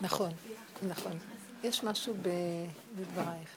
[0.00, 0.30] נכון,
[0.88, 1.18] נכון.
[1.62, 2.14] יש משהו
[2.96, 3.48] בדברייך.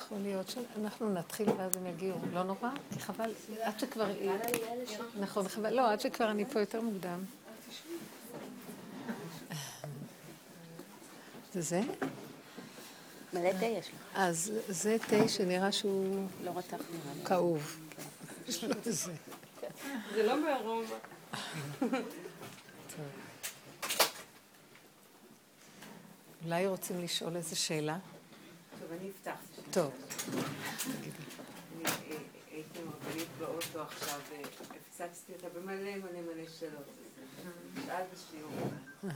[0.00, 2.18] יכול להיות שאנחנו נתחיל ואז הם יגיעו.
[2.32, 2.70] לא נורא?
[2.92, 4.06] כי חבל, עד שכבר...
[5.20, 5.74] נכון, חבל.
[5.74, 7.24] לא, עד שכבר אני פה יותר מוקדם.
[11.52, 11.80] זה זה?
[13.32, 13.94] מלא תה יש לך.
[14.14, 17.24] אז זה תה שנראה שהוא לא רתח נראה לי.
[17.24, 17.78] כאוב.
[20.14, 20.96] זה לא בארומה.
[26.44, 27.98] אולי רוצים לשאול איזה שאלה?
[28.80, 29.36] טוב, אני אפתח.
[29.70, 29.92] טוב.
[31.84, 31.90] אה,
[32.50, 36.86] הייתי מרבנית באוטו עכשיו, והפצצתי אותה במלא מלא מלא שאלות.
[37.86, 38.52] שאלת בשיעור.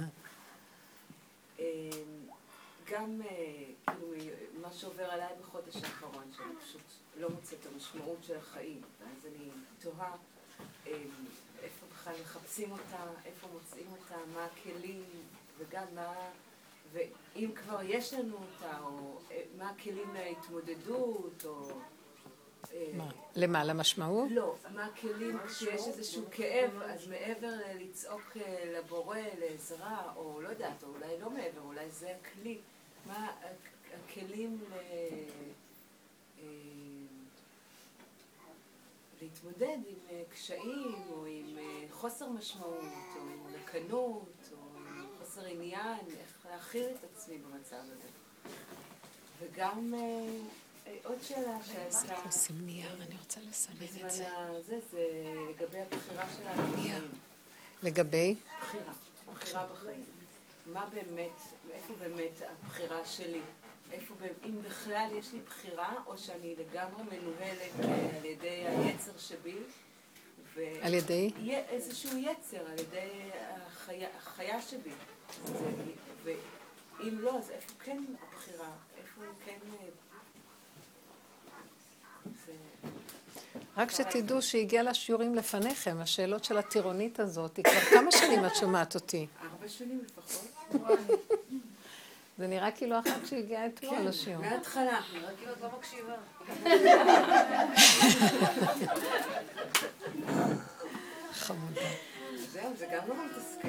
[1.60, 1.64] אה,
[2.92, 4.12] גם אה, כאילו
[4.62, 6.82] מה שעובר עליי בחודש האחרון, שאני פשוט
[7.16, 8.80] לא מוצאת את המשמעות של החיים.
[9.00, 9.48] ואז אני
[9.80, 10.16] תוהה
[11.62, 15.04] איפה בכלל מחפשים אותה, איפה מוצאים אותה, מה הכלים,
[15.58, 16.12] וגם מה...
[16.92, 19.18] ואם כבר יש לנו אותה, או
[19.59, 21.68] מה הכלים להתמודדות, או...
[22.96, 23.09] מה?
[23.37, 23.65] למה?
[23.65, 24.29] למשמעות?
[24.30, 28.37] לא, מה הכלים כשיש איזשהו כאב, אז מעבר לצעוק
[28.74, 32.59] לבורא, לעזרה, או לא יודעת, או אולי לא מעבר, אולי זה הכלי.
[33.07, 33.32] מה
[33.95, 34.74] הכלים ל...
[39.23, 41.59] להתמודד עם קשיים, או עם
[41.90, 42.84] חוסר משמעות,
[43.16, 48.08] או עם רקנות, או עם חוסר עניין, איך להכיל את עצמי במצב הזה.
[49.40, 49.94] וגם
[51.04, 52.22] עוד שאלה שהייתה...
[52.24, 54.28] עושים נייר, אני רוצה לסמן את זה.
[54.66, 56.62] זה, זה לגבי הבחירה שלנו.
[57.82, 58.34] לגבי?
[58.60, 58.92] בחירה,
[59.34, 60.04] בחירה בחיים.
[60.66, 61.40] מה באמת,
[61.72, 63.40] איפה באמת הבחירה שלי?
[63.92, 64.14] איפה,
[64.44, 67.72] אם בכלל יש לי בחירה, או שאני לגמרי מנוהלת
[68.19, 69.58] על ידי היצר שבי.
[70.82, 71.31] על ידי?
[71.69, 73.10] איזשהו יצר, על ידי
[73.66, 74.91] החיה, החיה שבי.
[76.25, 78.71] ואם לא, אז איפה כן הבחירה?
[78.98, 79.59] איפה כן...
[83.76, 88.94] רק שתדעו שהגיע לשיעורים לפניכם, השאלות של הטירונית הזאת, היא כבר כמה שנים את שומעת
[88.94, 89.26] אותי?
[89.42, 90.50] ארבע שנים לפחות.
[92.38, 94.42] זה נראה כאילו אחת שהגיעה אתמול לשיעור.
[94.42, 95.00] כן, מההתחלה.
[95.14, 96.14] נראה כאילו את לא מקשיבה.
[101.32, 101.80] חמודה.
[102.52, 103.69] זהו, זה גם לא מתסכל.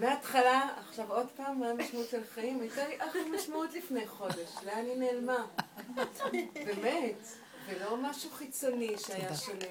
[0.00, 2.60] מההתחלה, עכשיו עוד פעם, מה המשמעות של חיים?
[2.60, 5.46] הייתה לי אחלה משמעות לפני חודש, לאן היא נעלמה?
[6.54, 7.26] באמת.
[7.66, 9.64] ולא משהו חיצוני שהיה שונה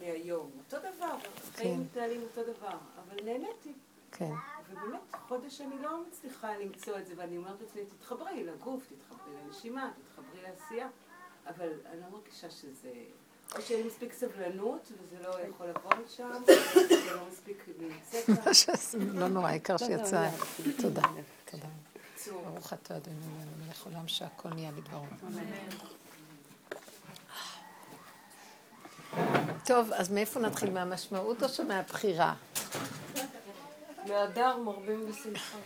[0.00, 0.50] מהיום.
[0.58, 1.16] אותו דבר,
[1.54, 3.72] החיים מתנהלים אותו דבר, אבל נהניתי.
[4.12, 4.32] כן.
[4.72, 9.90] ובאמת, חודש אני לא מצליחה למצוא את זה, ואני אומרת לעצמי, תתחברי לגוף, תתחברי לנשימה,
[10.02, 10.88] תתחברי לעשייה,
[11.46, 12.92] אבל אני לא מרגישה שזה...
[13.56, 16.42] או שאין מספיק סבלנות, וזה לא יכול לבוא לשם,
[16.88, 18.28] זה לא מספיק נמצאת.
[19.20, 20.28] לא נורא, העיקר שיצא.
[20.82, 21.02] תודה.
[21.50, 21.68] תודה.
[22.30, 23.16] ברוך אתה אדוני
[23.66, 25.04] מלך עולם שהכל נהיה בדברו.
[29.64, 30.70] טוב, אז מאיפה נתחיל?
[30.70, 32.34] מהמשמעות או שמהבחירה?
[34.08, 35.58] מהדר מרבים בשמחה.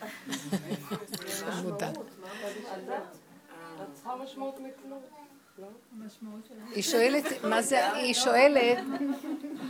[1.62, 1.90] מודע.
[1.90, 1.96] את
[3.94, 5.00] צריכה משמעות מכלום.
[6.70, 8.78] היא שואלת, מה זה, היא שואלת,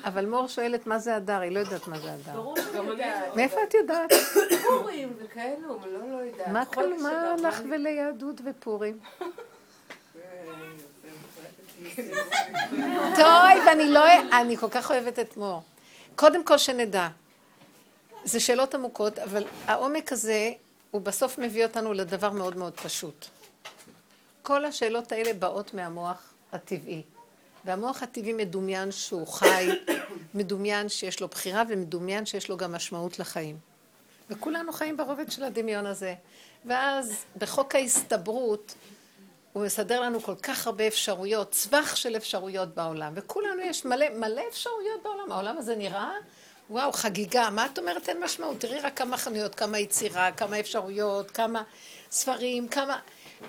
[0.04, 2.32] אבל מור שואלת מה זה הדר, היא לא יודעת מה זה הדר.
[2.32, 3.36] ברור יודעת.
[3.36, 4.12] מאיפה את יודעת?
[4.68, 6.48] פורים וכאלו, לא, לא יודעת.
[6.48, 8.98] מה כאן, מה לך וליהדות ופורים?
[13.16, 13.26] טוב,
[13.66, 14.04] ואני לא,
[14.40, 15.62] אני כל כך אוהבת את מור.
[16.16, 17.08] קודם כל שנדע,
[18.26, 20.50] זה שאלות עמוקות, אבל העומק הזה,
[20.90, 23.26] הוא בסוף מביא אותנו לדבר מאוד מאוד פשוט.
[24.42, 27.02] כל השאלות האלה באות מהמוח הטבעי.
[27.64, 29.68] והמוח הטבעי מדומיין שהוא חי,
[30.34, 33.58] מדומיין שיש לו בחירה ומדומיין שיש לו גם משמעות לחיים.
[34.30, 36.14] וכולנו חיים ברובד של הדמיון הזה.
[36.64, 38.74] ואז בחוק ההסתברות,
[39.52, 44.42] הוא מסדר לנו כל כך הרבה אפשרויות, צווח של אפשרויות בעולם, וכולנו יש מלא, מלא
[44.48, 45.32] אפשרויות בעולם.
[45.32, 46.12] העולם הזה נראה,
[46.70, 47.50] וואו, חגיגה.
[47.50, 48.08] מה את אומרת?
[48.08, 48.60] אין משמעות.
[48.60, 51.62] תראי רק כמה חנויות, כמה יצירה, כמה אפשרויות, כמה
[52.10, 52.98] ספרים, כמה...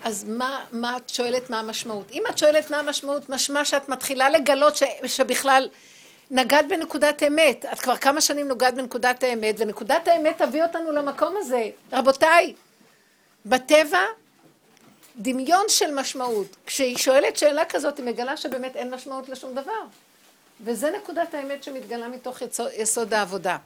[0.04, 2.12] אז מה, מה את שואלת מה המשמעות?
[2.12, 5.70] אם את שואלת מה המשמעות, משמע שאת מתחילה לגלות ש, שבכלל
[6.32, 7.66] נגעת בנקודת אמת.
[7.74, 11.70] את כבר כמה שנים נוגעת בנקודת האמת, ונקודת האמת תביא אותנו למקום הזה.
[11.94, 12.54] רבותיי,
[13.46, 14.00] בטבע
[15.16, 16.56] דמיון של משמעות.
[16.66, 19.84] כשהיא שואלת שאלה כזאת, היא מגלה שבאמת אין משמעות לשום דבר.
[20.62, 22.38] וזה נקודת האמת שמתגלה מתוך
[22.78, 23.58] יסוד העבודה.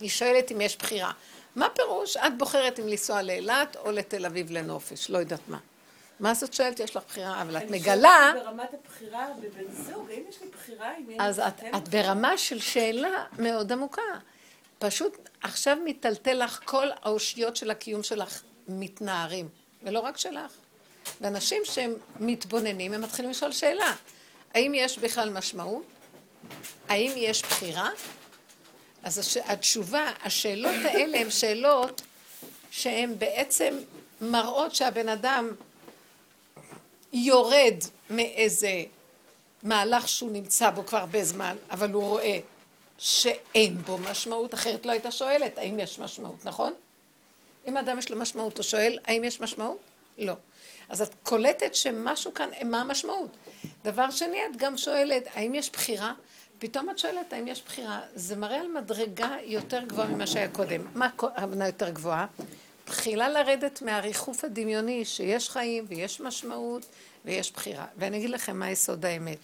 [0.00, 1.12] היא שואלת אם יש בחירה.
[1.56, 2.16] מה פירוש?
[2.16, 5.58] את בוחרת אם לנסוע לאילת או לתל אביב לנופש, לא יודעת מה.
[6.20, 6.80] מה זאת שואלת?
[6.80, 8.30] יש לך בחירה, אבל את מגלה...
[8.30, 10.92] אני ברמת הבחירה בבן זוג, האם יש לי בחירה?
[11.18, 14.02] אז את, את ברמה של שאלה מאוד עמוקה.
[14.78, 19.48] פשוט עכשיו מיטלטל לך כל האושיות של הקיום שלך מתנערים,
[19.82, 20.52] ולא רק שלך.
[21.20, 23.94] ואנשים שהם מתבוננים, הם מתחילים לשאול שאלה,
[24.54, 25.84] האם יש בכלל משמעות?
[26.88, 27.90] האם יש בחירה?
[29.02, 29.36] אז הש...
[29.36, 32.02] התשובה, השאלות האלה הן שאלות
[32.70, 33.78] שהן בעצם
[34.20, 35.50] מראות שהבן אדם
[37.12, 37.74] יורד
[38.10, 38.84] מאיזה
[39.62, 42.38] מהלך שהוא נמצא בו כבר הרבה זמן, אבל הוא רואה
[42.98, 46.72] שאין בו משמעות, אחרת לא הייתה שואלת האם יש משמעות, נכון?
[47.68, 49.78] אם אדם יש לו משמעות, הוא שואל האם יש משמעות?
[50.18, 50.34] לא.
[50.88, 53.30] אז את קולטת שמשהו כאן, מה המשמעות?
[53.84, 56.12] דבר שני, את גם שואלת, האם יש בחירה?
[56.60, 58.00] פתאום את שואלת האם יש בחירה.
[58.14, 60.80] זה מראה על מדרגה יותר גבוהה ממה שהיה קודם.
[60.94, 62.26] מה הכוונה יותר גבוהה?
[62.84, 66.86] תחילה לרדת מהריחוף הדמיוני שיש חיים ויש משמעות
[67.24, 67.84] ויש בחירה.
[67.96, 69.38] ואני אגיד לכם מה יסוד האמת.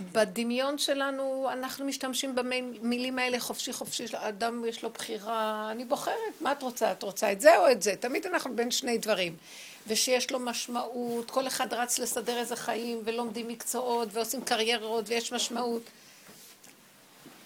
[0.00, 6.52] בדמיון שלנו אנחנו משתמשים במילים האלה חופשי חופשי, אדם יש לו בחירה, אני בוחרת, מה
[6.52, 6.92] את רוצה?
[6.92, 7.96] את רוצה את זה או את זה?
[8.00, 9.36] תמיד אנחנו בין שני דברים.
[9.86, 15.82] ושיש לו משמעות, כל אחד רץ לסדר איזה חיים ולומדים מקצועות ועושים קריירות ויש משמעות.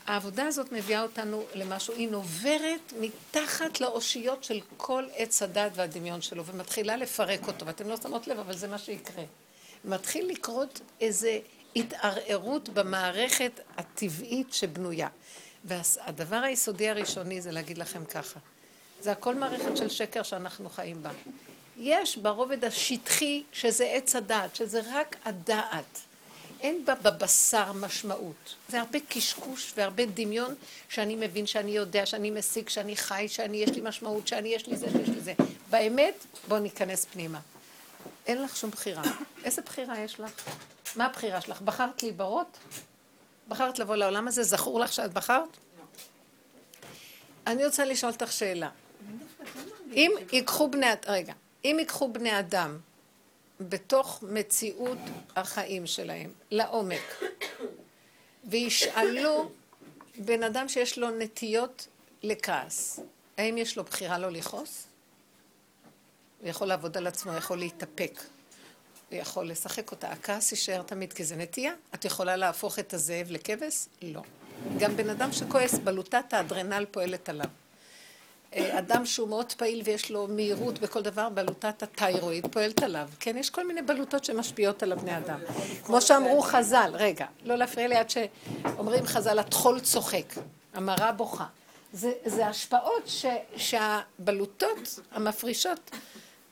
[0.07, 6.45] העבודה הזאת מביאה אותנו למשהו, היא נוברת מתחת לאושיות של כל עץ הדת והדמיון שלו
[6.45, 9.25] ומתחילה לפרק אותו, ואתם לא שמות לב, אבל זה מה שיקרה.
[9.85, 11.39] מתחיל לקרות איזה
[11.77, 15.09] התערערות במערכת הטבעית שבנויה.
[15.65, 18.41] והדבר היסודי הראשוני זה להגיד לכם ככה,
[19.01, 21.11] זה הכל מערכת של שקר שאנחנו חיים בה.
[21.77, 26.01] יש ברובד השטחי שזה עץ הדעת, שזה רק הדעת.
[26.61, 28.55] אין בה בבשר משמעות.
[28.69, 30.55] זה הרבה קשקוש והרבה דמיון
[30.89, 34.77] שאני מבין, שאני יודע, שאני משיג, שאני חי, שאני יש לי משמעות, שאני יש לי
[34.77, 35.35] זה שיש לי זה.
[35.71, 37.41] באמת, בואו ניכנס פנימה.
[38.27, 39.03] אין לך שום בחירה.
[39.45, 40.33] איזה בחירה יש לך?
[40.97, 41.61] מה הבחירה שלך?
[41.61, 42.59] בחרת להיברות?
[43.49, 44.43] בחרת לבוא לעולם הזה?
[44.43, 45.57] זכור לך שאת בחרת?
[47.47, 48.71] אני רוצה לשאול אותך שאלה.
[49.93, 50.87] אם ייקחו בני...
[51.07, 51.33] רגע.
[51.65, 52.79] אם ייקחו בני אדם
[53.61, 54.99] בתוך מציאות
[55.37, 57.23] החיים שלהם, לעומק,
[58.45, 59.51] וישאלו
[60.19, 61.87] בן אדם שיש לו נטיות
[62.23, 63.01] לכעס,
[63.39, 64.87] האם יש לו בחירה לא לכעוס?
[66.41, 68.21] הוא יכול לעבוד על עצמו, הוא יכול להתאפק,
[69.11, 70.09] הוא יכול לשחק אותה.
[70.09, 71.73] הכעס יישאר תמיד כי זה נטייה.
[71.95, 73.87] את יכולה להפוך את הזאב לכבש?
[74.03, 74.23] לא.
[74.79, 77.47] גם בן אדם שכועס, בלוטת האדרנל פועלת עליו.
[78.55, 83.09] אה, אדם שהוא מאוד פעיל ויש לו מהירות בכל דבר, בלוטת התיירואיד פועלת עליו.
[83.21, 85.41] כן, יש כל מיני בלוטות שמשפיעות על הבני אדם.
[85.85, 90.35] כמו שאמרו חז"ל, רגע, לא להפריע לי עד שאומרים חז"ל, הטחול צוחק,
[90.75, 91.47] המרה בוכה.
[91.93, 93.27] זה, זה השפעות ש,
[93.57, 95.91] שהבלוטות המפרישות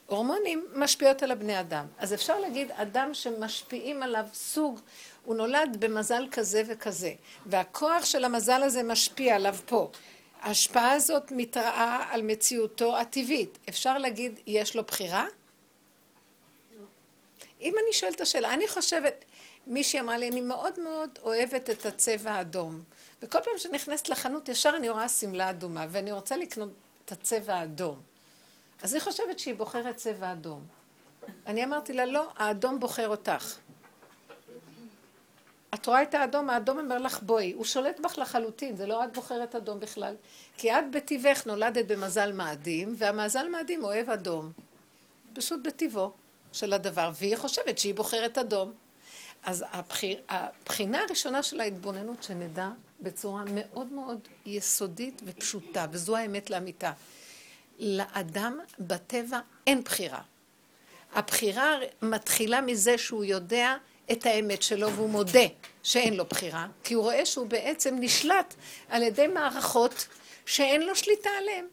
[0.06, 1.86] הורמונים משפיעות על הבני אדם.
[1.98, 4.80] אז אפשר להגיד, אדם שמשפיעים עליו סוג,
[5.24, 7.12] הוא נולד במזל כזה וכזה,
[7.46, 9.90] והכוח של המזל הזה משפיע עליו פה.
[10.40, 13.58] ההשפעה הזאת מתראה על מציאותו הטבעית.
[13.68, 15.26] אפשר להגיד, יש לו בחירה?
[17.60, 19.24] אם אני שואלת את השאלה, אני חושבת,
[19.66, 22.82] מישהי אמרה לי, אני מאוד מאוד אוהבת את הצבע האדום.
[23.22, 26.70] וכל פעם שנכנסת לחנות, ישר אני רואה שמלה אדומה, ואני רוצה לקנות
[27.04, 28.15] את הצבע האדום.
[28.82, 30.66] אז היא חושבת שהיא בוחרת צבע אדום.
[31.46, 33.56] אני אמרתי לה, לא, האדום בוחר אותך.
[35.74, 39.12] את רואה את האדום, האדום אומר לך בואי, הוא שולט בך לחלוטין, זה לא את
[39.12, 40.14] בוחרת אדום בכלל.
[40.56, 44.52] כי את בטבעך נולדת במזל מאדים, והמזל מאדים אוהב אדום.
[45.34, 46.10] פשוט בטבעו
[46.52, 48.72] של הדבר, והיא חושבת שהיא בוחרת אדום.
[49.42, 52.68] אז הבחיר, הבחינה הראשונה של ההתבוננות, שנדע
[53.00, 56.92] בצורה מאוד מאוד יסודית ופשוטה, וזו האמת לאמיתה.
[57.78, 60.20] לאדם בטבע אין בחירה.
[61.14, 63.74] הבחירה מתחילה מזה שהוא יודע
[64.12, 65.46] את האמת שלו והוא מודה
[65.82, 68.54] שאין לו בחירה, כי הוא רואה שהוא בעצם נשלט
[68.88, 70.06] על ידי מערכות
[70.46, 71.64] שאין לו שליטה עליהן.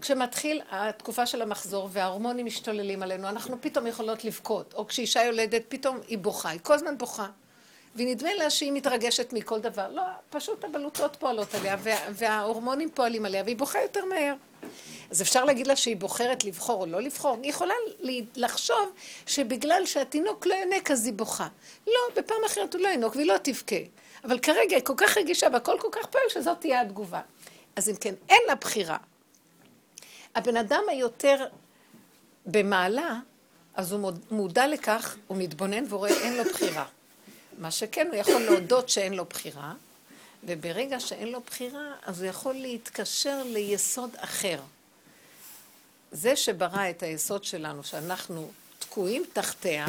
[0.00, 6.00] כשמתחיל התקופה של המחזור וההורמונים משתוללים עלינו, אנחנו פתאום יכולות לבכות, או כשאישה יולדת פתאום
[6.08, 7.26] היא בוכה, היא כל הזמן בוכה.
[7.96, 9.88] ונדמה לה שהיא מתרגשת מכל דבר.
[9.92, 14.34] לא, פשוט הבלוטות פועלות עליה, וה, וההורמונים פועלים עליה, והיא בוכה יותר מהר.
[15.10, 17.38] אז אפשר להגיד לה שהיא בוחרת לבחור או לא לבחור?
[17.42, 17.74] היא יכולה
[18.36, 18.92] לחשוב
[19.26, 21.48] שבגלל שהתינוק לא ינק אז היא בוכה.
[21.86, 23.76] לא, בפעם אחרת הוא לא ינוק והיא לא תבכה.
[24.24, 27.20] אבל כרגע היא כל כך רגישה והכל כל כך פועל שזאת תהיה התגובה.
[27.76, 28.96] אז אם כן, אין לה בחירה.
[30.34, 31.46] הבן אדם היותר
[32.46, 33.18] במעלה,
[33.74, 36.86] אז הוא מודע לכך, הוא מתבונן ורואה אין לו בחירה.
[37.58, 39.72] מה שכן, הוא יכול להודות שאין לו בחירה,
[40.44, 44.60] וברגע שאין לו בחירה, אז הוא יכול להתקשר ליסוד אחר.
[46.10, 49.86] זה שברא את היסוד שלנו, שאנחנו תקועים תחתיה,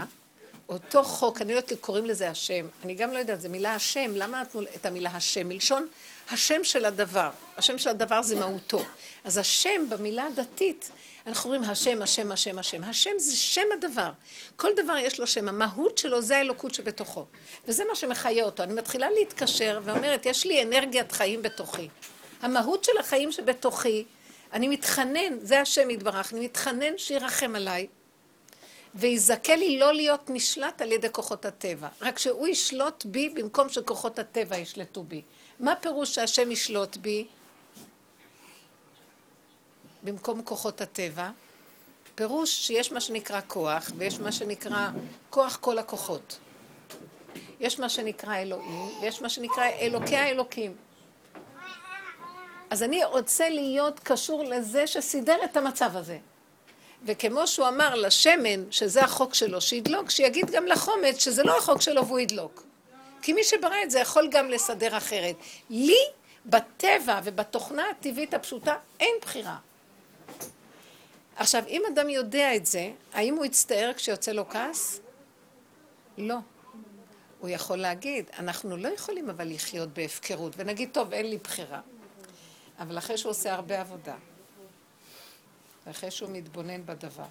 [0.69, 2.67] אותו חוק, אני לא יודעת, קוראים לזה השם.
[2.83, 4.11] אני גם לא יודעת, זה מילה השם.
[4.15, 5.47] למה נתנו את המילה השם?
[5.47, 5.87] מלשון
[6.29, 7.29] השם של הדבר.
[7.57, 8.85] השם של הדבר זה מהותו.
[9.23, 10.91] אז השם במילה הדתית,
[11.27, 12.83] אנחנו אומרים השם, השם, השם, השם.
[12.83, 14.11] השם זה שם הדבר.
[14.55, 15.47] כל דבר יש לו שם.
[15.47, 17.25] המהות שלו זה האלוקות שבתוכו.
[17.67, 18.63] וזה מה שמחיה אותו.
[18.63, 21.89] אני מתחילה להתקשר ואומרת, יש לי אנרגיית חיים בתוכי.
[22.41, 24.03] המהות של החיים שבתוכי,
[24.53, 27.87] אני מתחנן, זה השם יתברך, אני מתחנן שירחם עליי.
[28.95, 31.87] ויזכה לי לא להיות נשלט על ידי כוחות הטבע.
[32.01, 35.21] רק שהוא ישלוט בי במקום שכוחות הטבע ישלטו בי.
[35.59, 37.27] מה פירוש שהשם ישלוט בי?
[40.03, 41.29] במקום כוחות הטבע?
[42.15, 44.89] פירוש שיש מה שנקרא כוח, ויש מה שנקרא
[45.29, 46.37] כוח כל הכוחות.
[47.59, 50.75] יש מה שנקרא אלוהים, ויש מה שנקרא אלוקי האלוקים.
[52.71, 56.17] אז אני רוצה להיות קשור לזה שסידר את המצב הזה.
[57.05, 62.07] וכמו שהוא אמר לשמן, שזה החוק שלו, שידלוק, שיגיד גם לחומץ שזה לא החוק שלו
[62.07, 62.63] והוא ידלוק.
[63.21, 65.35] כי מי שברא את זה יכול גם לסדר אחרת.
[65.69, 65.97] לי,
[66.45, 69.57] בטבע ובתוכנה הטבעית הפשוטה, אין בחירה.
[71.35, 74.99] עכשיו, אם אדם יודע את זה, האם הוא יצטער כשיוצא לו כעס?
[76.17, 76.37] לא.
[77.39, 81.79] הוא יכול להגיד, אנחנו לא יכולים אבל לחיות בהפקרות, ונגיד, טוב, אין לי בחירה.
[82.81, 84.15] אבל אחרי שהוא עושה הרבה עבודה,
[85.85, 87.25] ואחרי שהוא מתבונן בדבר.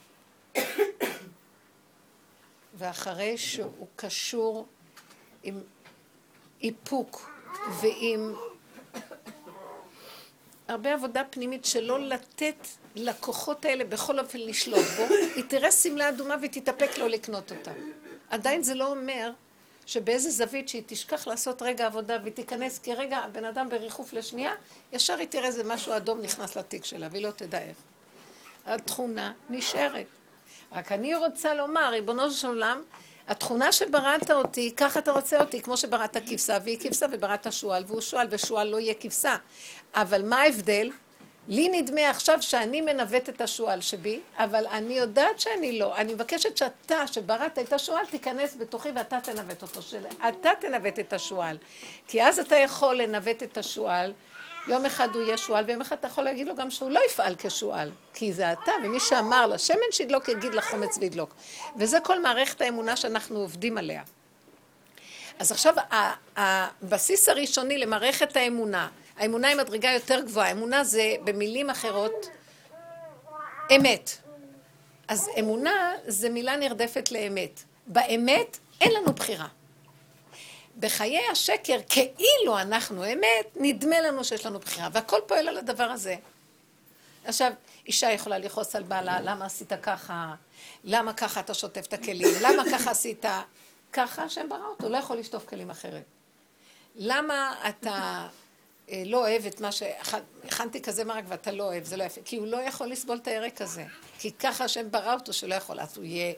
[2.74, 4.66] ואחרי שהוא קשור
[5.42, 5.60] עם
[6.62, 7.30] איפוק
[7.80, 8.34] ועם
[10.68, 15.02] הרבה עבודה פנימית שלא לתת לכוחות האלה בכל אופן לשלוט בו,
[15.36, 17.72] היא תראה שמלה אדומה ותתאפק לא לקנות אותה.
[18.30, 19.30] עדיין זה לא אומר
[19.90, 24.52] שבאיזה זווית שהיא תשכח לעשות רגע עבודה והיא תיכנס כרגע הבן אדם בריחוף לשנייה,
[24.92, 27.76] ישר היא תראה איזה משהו אדום נכנס לתיק שלה והיא לא תדע איך.
[28.66, 30.06] התכונה נשארת.
[30.72, 32.82] רק אני רוצה לומר, ריבונו של עולם,
[33.28, 38.00] התכונה שבראת אותי, ככה אתה רוצה אותי, כמו שבראת כבשה, והיא כבשה ובראת שועל, והוא
[38.00, 39.36] שועל, ושועל לא יהיה כבשה.
[39.94, 40.90] אבל מה ההבדל?
[41.48, 45.96] לי נדמה עכשיו שאני מנווט את השועל שבי, אבל אני יודעת שאני לא.
[45.96, 49.80] אני מבקשת שאתה, שבראת את השועל, תיכנס בתוכי ואתה תנווט אותו.
[50.28, 51.56] אתה תנווט את השועל.
[52.08, 54.12] כי אז אתה יכול לנווט את השועל.
[54.68, 57.34] יום אחד הוא יהיה שועל, ויום אחד אתה יכול להגיד לו גם שהוא לא יפעל
[57.38, 61.34] כשועל, כי זה אתה, ומי שאמר לשמן שידלוק יגיד לחומץ וידלוק.
[61.76, 64.02] וזה כל מערכת האמונה שאנחנו עובדים עליה.
[65.38, 65.74] אז עכשיו,
[66.36, 68.88] הבסיס הראשוני למערכת האמונה,
[69.20, 72.26] האמונה היא מדרגה יותר גבוהה, אמונה זה במילים אחרות
[73.76, 74.10] אמת.
[75.08, 77.62] אז אמונה זה מילה נרדפת לאמת.
[77.86, 79.48] באמת אין לנו בחירה.
[80.78, 86.16] בחיי השקר, כאילו אנחנו אמת, נדמה לנו שיש לנו בחירה, והכל פועל על הדבר הזה.
[87.24, 87.52] עכשיו,
[87.86, 90.34] אישה יכולה לכעוס על בעלה, למה עשית ככה?
[90.84, 92.28] למה ככה אתה שוטף את הכלים?
[92.42, 93.24] למה ככה עשית?
[93.92, 96.04] ככה השם ברא אותו, לא יכול לשטוף כלים אחרת.
[96.96, 98.28] למה אתה
[99.06, 99.82] לא אוהב את מה ש...
[100.44, 102.20] הכנתי כזה מרק ואתה לא אוהב, זה לא יפה.
[102.24, 103.84] כי הוא לא יכול לסבול את הירק הזה.
[104.18, 105.80] כי ככה השם ברא אותו שלא יכול.
[105.80, 106.32] אז הוא יהיה...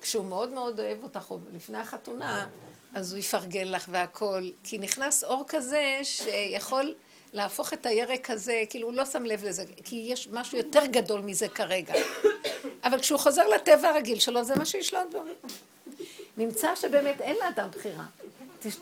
[0.00, 2.46] כשהוא מאוד מאוד אוהב אותך, לפני החתונה,
[2.94, 6.94] אז הוא יפרגן לך והכל, כי נכנס אור כזה שיכול
[7.32, 11.20] להפוך את הירק הזה, כאילו הוא לא שם לב לזה, כי יש משהו יותר גדול
[11.20, 11.94] מזה כרגע.
[12.84, 15.22] אבל כשהוא חוזר לטבע הרגיל שלו, זה מה שישלוט בו.
[16.36, 18.04] נמצא שבאמת אין לאדם בחירה.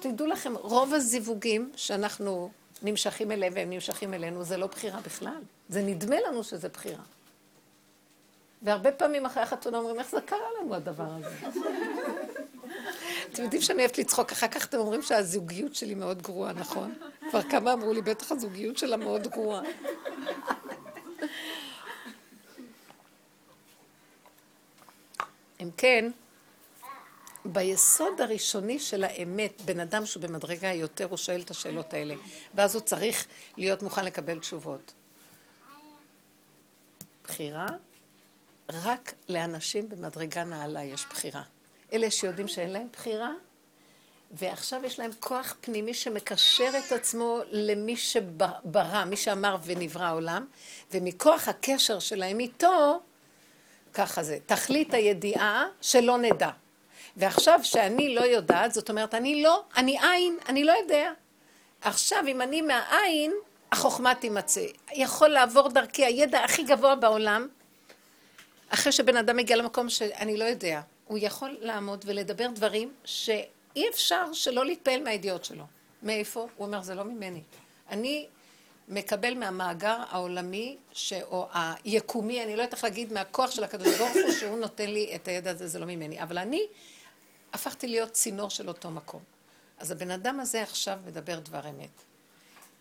[0.01, 2.51] תדעו לכם, רוב הזיווגים שאנחנו
[2.83, 5.43] נמשכים אליהם והם נמשכים אלינו, זה לא בחירה בכלל.
[5.69, 7.03] זה נדמה לנו שזה בחירה.
[8.63, 11.49] והרבה פעמים אחרי החתונה אומרים, איך זה קרה לנו הדבר הזה?
[13.33, 16.95] אתם יודעים שאני אוהבת לצחוק, אחר כך אתם אומרים שהזוגיות שלי מאוד גרועה, נכון?
[17.31, 19.63] כבר כמה אמרו לי, בטח הזוגיות שלה מאוד גרועה.
[25.61, 26.11] אם כן,
[27.45, 32.15] ביסוד הראשוני של האמת, בן אדם שהוא במדרגה יותר, הוא שואל את השאלות האלה,
[32.55, 34.93] ואז הוא צריך להיות מוכן לקבל תשובות.
[37.25, 37.67] בחירה,
[38.69, 41.43] רק לאנשים במדרגה נעלה יש בחירה.
[41.93, 43.31] אלה שיודעים שאין להם בחירה,
[44.31, 50.47] ועכשיו יש להם כוח פנימי שמקשר את עצמו למי שברא, מי שאמר ונברא העולם,
[50.91, 53.01] ומכוח הקשר שלהם איתו,
[53.95, 56.51] ככה זה, תכלית הידיעה שלא נדע.
[57.17, 61.11] ועכשיו שאני לא יודעת, זאת אומרת, אני לא, אני עין, אני לא יודע.
[61.81, 63.33] עכשיו, אם אני מהעין,
[63.73, 64.67] החוכמה תימצא.
[64.93, 67.49] יכול לעבור דרכי הידע הכי גבוה בעולם,
[68.69, 70.81] אחרי שבן אדם מגיע למקום שאני לא יודע.
[71.07, 75.65] הוא יכול לעמוד ולדבר דברים שאי אפשר שלא להתפעל מהידיעות שלו.
[76.03, 76.41] מאיפה?
[76.57, 77.43] הוא אומר, זה לא ממני.
[77.91, 78.27] אני
[78.89, 81.13] מקבל מהמאגר העולמי, ש...
[81.13, 81.49] או
[81.85, 85.29] היקומי, אני לא יודעת איך להגיד, מהכוח של הקדוש ברוך הוא, שהוא נותן לי את
[85.29, 86.23] הידע הזה, זה לא ממני.
[86.23, 86.67] אבל אני
[87.53, 89.23] הפכתי להיות צינור של אותו מקום.
[89.79, 92.03] אז הבן אדם הזה עכשיו מדבר דבר אמת.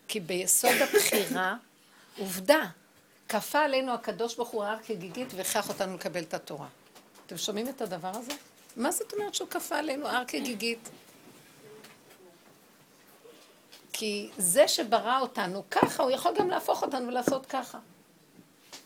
[0.08, 1.56] כי ביסוד הבחירה,
[2.18, 2.64] עובדה,
[3.28, 6.68] כפה עלינו הקדוש ברוך הוא הר כגיגית והכרח אותנו לקבל את התורה.
[7.26, 8.32] אתם שומעים את הדבר הזה?
[8.76, 10.88] מה זאת אומרת שהוא כפה עלינו הר כגיגית?
[13.92, 17.78] כי זה שברא אותנו ככה, הוא יכול גם להפוך אותנו ולעשות ככה.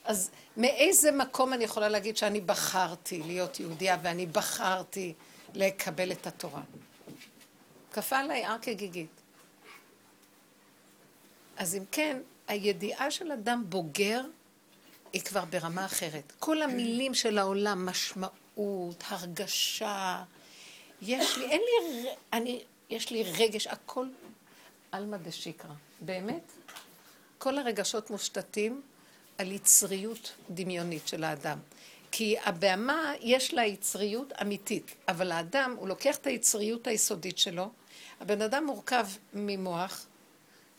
[0.04, 5.14] אז מאיזה מקום אני יכולה להגיד שאני בחרתי להיות יהודייה ואני בחרתי
[5.54, 6.62] לקבל את התורה?
[7.92, 9.20] כפה עליי הר כגיגית.
[11.56, 12.18] אז אם כן,
[12.49, 14.20] הידיעה של אדם בוגר
[15.12, 16.32] היא כבר ברמה אחרת.
[16.38, 20.23] כל המילים של העולם, משמעות, הרגשה,
[21.02, 24.06] יש לי, אין לי, אני, יש לי רגש, הכל
[24.92, 25.70] עלמא דשיקרא.
[26.00, 26.52] באמת,
[27.38, 28.82] כל הרגשות מושתתים
[29.38, 31.58] על יצריות דמיונית של האדם.
[32.16, 37.71] כי הבהמה יש לה יצריות אמיתית, אבל האדם, הוא לוקח את היצריות היסודית שלו.
[38.21, 40.06] הבן אדם מורכב ממוח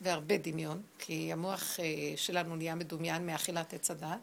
[0.01, 4.20] והרבה דמיון, כי המוח אה, שלנו נהיה מדומיין מאכילת עץ הדעת.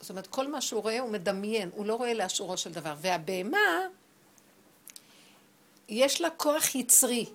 [0.00, 2.94] זאת אומרת, כל מה שהוא רואה הוא מדמיין, הוא לא רואה לאשורו של דבר.
[3.00, 3.86] והבהמה,
[5.88, 7.26] יש לה כוח יצרי,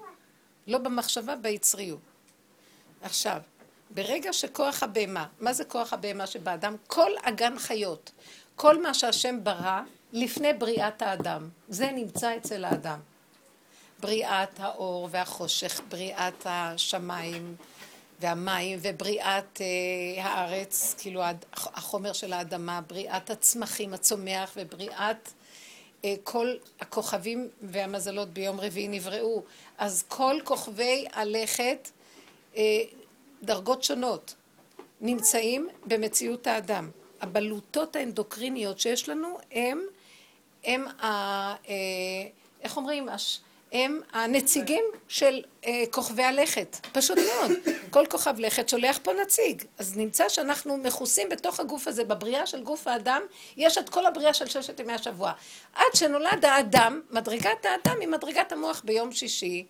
[0.67, 2.00] לא במחשבה, ביצריות.
[3.01, 3.41] עכשיו,
[3.89, 6.75] ברגע שכוח הבהמה, מה זה כוח הבהמה שבאדם?
[6.88, 8.12] כל אגן חיות,
[8.55, 9.81] כל מה שהשם ברא
[10.13, 13.00] לפני בריאת האדם, זה נמצא אצל האדם.
[14.00, 17.55] בריאת האור והחושך, בריאת השמיים
[18.19, 21.22] והמים ובריאת אה, הארץ, כאילו
[21.53, 25.29] החומר של האדמה, בריאת הצמחים, הצומח ובריאת
[26.05, 29.43] אה, כל הכוכבים והמזלות ביום רביעי נבראו.
[29.77, 31.89] אז כל כוכבי הלכת
[32.58, 32.81] אה,
[33.43, 34.36] דרגות שונות
[35.01, 36.89] נמצאים במציאות האדם.
[37.22, 39.81] הבלוטות האנדוקריניות שיש לנו הם,
[40.63, 41.05] הם ה...
[41.69, 41.75] אה,
[42.62, 43.10] איך אומרים?
[43.72, 46.77] הם הנציגים של אה, כוכבי הלכת.
[46.91, 47.51] פשוט מאוד.
[47.89, 49.63] כל כוכב לכת שולח פה נציג.
[49.77, 52.03] אז נמצא שאנחנו מכוסים בתוך הגוף הזה.
[52.03, 53.22] בבריאה של גוף האדם,
[53.57, 55.31] יש את כל הבריאה של ששת ימי השבוע.
[55.74, 59.66] עד שנולד האדם, מדרגת האדם היא מדרגת המוח ביום שישי.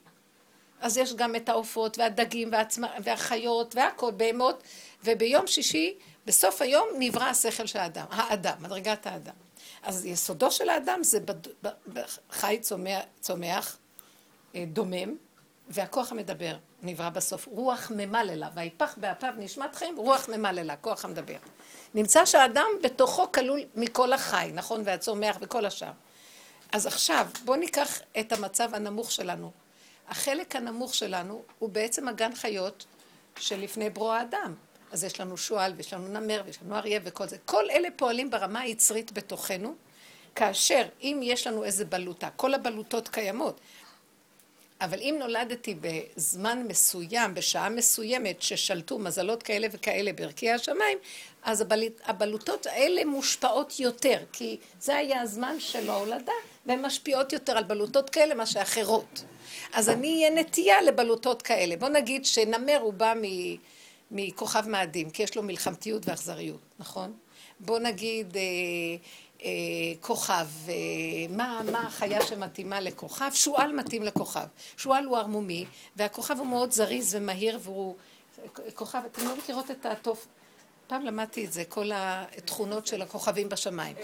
[0.82, 2.84] אז יש גם את העופות והדגים והצמ...
[3.04, 4.64] והחיות והכל, בהמות,
[5.04, 5.94] וביום שישי,
[6.26, 9.34] בסוף היום, נברא השכל של האדם, האדם, מדרגת האדם.
[9.84, 11.20] אז יסודו של האדם זה
[12.32, 13.78] חי צומח, צומח
[14.56, 15.16] אה, דומם,
[15.70, 17.48] והכוח המדבר נברא בסוף.
[17.48, 21.38] רוח ממללה, ויפח באפיו נשמת חיים, רוח ממללה, כוח המדבר.
[21.94, 24.82] נמצא שהאדם בתוכו כלול מכל החי, נכון?
[24.86, 25.92] והצומח וכל השאר.
[26.72, 29.52] אז עכשיו, בואו ניקח את המצב הנמוך שלנו.
[30.10, 32.86] החלק הנמוך שלנו הוא בעצם הגן חיות
[33.40, 34.56] שלפני ברוא האדם.
[34.92, 37.38] אז יש לנו שועל, ויש לנו נמר, ויש לנו אריה וכל זה.
[37.46, 39.76] כל אלה פועלים ברמה היצרית בתוכנו,
[40.36, 43.60] כאשר אם יש לנו איזה בלוטה, כל הבלוטות קיימות,
[44.82, 50.98] אבל אם נולדתי בזמן מסוים, בשעה מסוימת, ששלטו מזלות כאלה וכאלה בערכי השמיים,
[51.44, 51.66] אז
[52.04, 56.34] הבלוטות האלה מושפעות יותר, כי זה היה הזמן של ההולדה,
[56.66, 59.24] והן משפיעות יותר על בלוטות כאלה מאשר אחרות.
[59.74, 61.78] אז אני אהיה נטייה לבלוטות כאלה.
[61.78, 63.14] בוא נגיד שנמר הוא בא
[64.12, 67.14] מכוכב מאדים, כי יש לו מלחמתיות ואכזריות, נכון?
[67.60, 68.42] בוא נגיד אה,
[69.44, 69.50] אה,
[70.02, 70.74] כוכב, אה,
[71.30, 73.32] מה, מה החיה שמתאימה לכוכב?
[73.34, 74.48] שועל מתאים לכוכב.
[74.78, 77.96] שועל הוא ערמומי, והכוכב הוא מאוד זריז ומהיר, והוא...
[78.76, 80.28] כוכב, אתם לא מכירות את התוף...
[80.90, 83.96] פעם למדתי את זה, כל התכונות של הכוכבים בשמיים.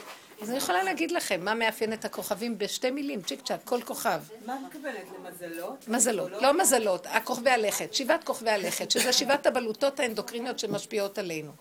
[0.41, 4.21] אז אני יכולה להגיד לכם מה מאפיין את הכוכבים בשתי מילים, צ'יק צ'אק, כל כוכב.
[4.45, 5.05] מה את מתכוונת?
[5.19, 5.87] למזלות?
[5.87, 11.51] מזלות, לא מזלות, הכוכבי הלכת, שבעת כוכבי הלכת, שזה שבעת הבלוטות האנדוקריניות שמשפיעות עלינו.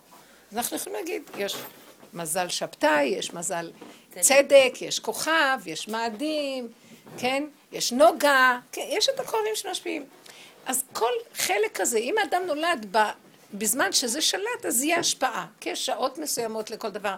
[0.54, 1.56] אנחנו יכולים להגיד, יש
[2.12, 3.70] מזל שבתאי, יש מזל
[4.20, 6.68] צדק, יש כוכב, יש מאדים,
[7.18, 7.44] כן?
[7.72, 10.04] יש נוגה, כן, יש את הכוכבים שמשפיעים.
[10.66, 12.86] אז כל חלק כזה, אם האדם נולד
[13.54, 17.14] בזמן שזה שלט, אז יהיה השפעה, כי יש שעות מסוימות לכל דבר.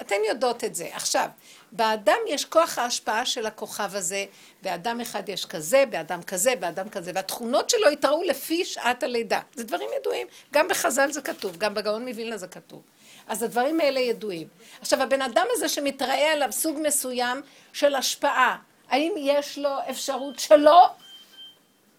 [0.00, 0.88] אתן יודעות את זה.
[0.92, 1.28] עכשיו,
[1.72, 4.24] באדם יש כוח ההשפעה של הכוכב הזה,
[4.62, 9.40] באדם אחד יש כזה, באדם כזה, באדם כזה, והתכונות שלו יתראו לפי שעת הלידה.
[9.54, 12.82] זה דברים ידועים, גם בחז"ל זה כתוב, גם בגאון מווילנה זה כתוב.
[13.28, 14.48] אז הדברים האלה ידועים.
[14.80, 18.56] עכשיו, הבן אדם הזה שמתראה עליו סוג מסוים של השפעה,
[18.88, 20.90] האם יש לו אפשרות שלא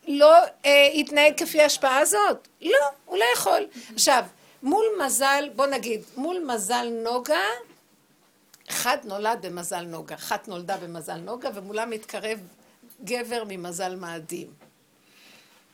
[0.09, 2.47] לא אה, יתנהג כפי ההשפעה הזאת?
[2.61, 3.67] לא, הוא לא יכול.
[3.93, 4.23] עכשיו,
[4.63, 7.43] מול מזל, בוא נגיד, מול מזל נוגה,
[8.69, 12.39] אחד נולד במזל נוגה, אחת נולדה במזל נוגה, ומולה מתקרב
[13.03, 14.47] גבר ממזל מאדים.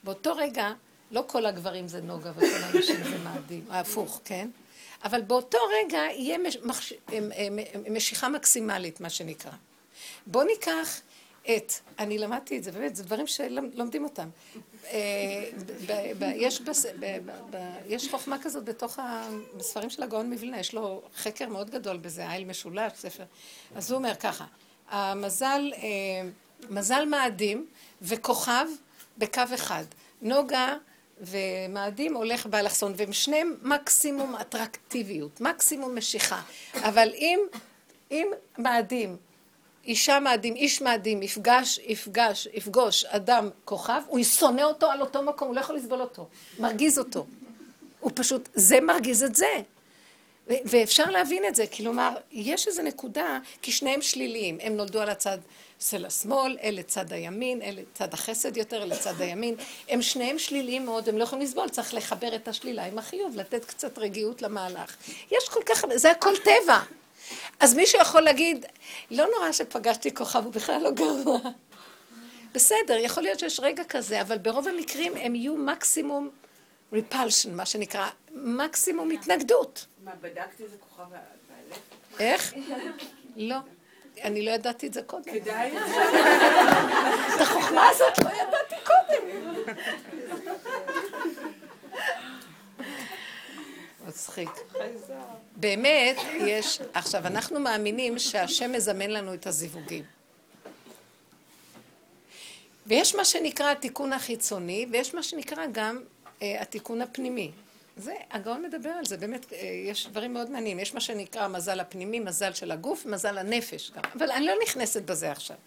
[0.04, 0.72] באותו רגע,
[1.12, 4.50] לא כל הגברים זה נוגה וכל הנשים זה מאדים, ההפוך, כן?
[5.04, 6.94] אבל באותו רגע יהיה מש, מש,
[7.92, 9.52] משיכה מקסימלית, מה שנקרא.
[10.28, 11.02] בואו ניקח
[11.48, 14.30] את, אני למדתי את זה, באמת, זה דברים שלומדים אותם.
[14.92, 15.50] אה,
[17.86, 19.00] יש חוכמה כזאת בתוך
[19.60, 23.24] הספרים של הגאון מווילנה, יש לו חקר מאוד גדול בזה, העיל משולש, ספר.
[23.76, 24.46] אז הוא אומר ככה,
[24.90, 26.30] המזל, אה,
[26.70, 27.68] מזל מאדים
[28.02, 28.66] וכוכב
[29.18, 29.84] בקו אחד.
[30.22, 30.76] נוגה
[31.22, 36.42] ומאדים הולך באלכסון, והם שניהם מקסימום אטרקטיביות, מקסימום משיכה.
[36.74, 37.40] אבל אם,
[38.12, 38.28] אם
[38.58, 39.18] מאדים
[39.86, 45.48] אישה מאדים, איש מאדים, יפגש, יפגש, יפגוש אדם כוכב, הוא ישונא אותו על אותו מקום,
[45.48, 46.28] הוא לא יכול לסבול אותו,
[46.60, 47.26] מרגיז אותו.
[48.00, 49.62] הוא פשוט, זה מרגיז את זה.
[50.48, 55.38] ואפשר להבין את זה, כלומר, יש איזו נקודה, כי שניהם שליליים, הם נולדו על הצד
[55.80, 59.56] של השמאל, אלה צד הימין, אלה צד החסד יותר, אלה צד הימין,
[59.90, 63.66] הם שניהם שליליים מאוד, הם לא יכולים לסבול, צריך לחבר את השלילה עם החיוב, לתת
[63.66, 64.96] קצת רגיעות למהלך.
[65.32, 66.80] יש כל כך, זה הכל טבע.
[67.60, 68.66] אז מישהו יכול להגיד,
[69.12, 71.40] לא נורא שפגשתי כוכב, הוא בכלל לא גרוע.
[72.54, 76.30] בסדר, יכול להיות שיש רגע כזה, אבל ברוב המקרים הם יהיו מקסימום
[76.94, 79.86] repulsion, מה שנקרא, מקסימום התנגדות.
[80.04, 81.80] מה, בדקת איזה כוכב בעלך?
[82.20, 82.54] איך?
[83.36, 83.58] לא.
[84.24, 85.24] אני לא ידעתי את זה קודם.
[85.24, 85.72] כדאי?
[87.36, 89.28] את החוכמה הזאת לא ידעתי קודם.
[94.08, 94.50] מצחיק.
[95.56, 96.82] באמת, יש...
[96.94, 100.04] עכשיו, אנחנו מאמינים שהשם מזמן לנו את הזיווגים.
[102.88, 106.02] ויש מה שנקרא התיקון החיצוני, ויש מה שנקרא גם
[106.42, 107.52] אה, התיקון הפנימי.
[107.98, 110.80] זה, הגאון מדבר על זה, באמת, אה, יש דברים מאוד מעניינים.
[110.80, 114.02] יש מה שנקרא מזל הפנימי, מזל של הגוף, מזל הנפש גם.
[114.18, 115.58] אבל אני לא נכנסת בזה עכשיו.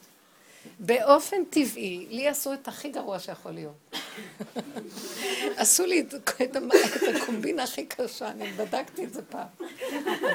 [0.79, 3.97] באופן טבעי, לי עשו את הכי גרוע שיכול להיות.
[5.57, 9.47] עשו לי את, את, את הקומבינה הכי קשה, אני בדקתי את זה פעם.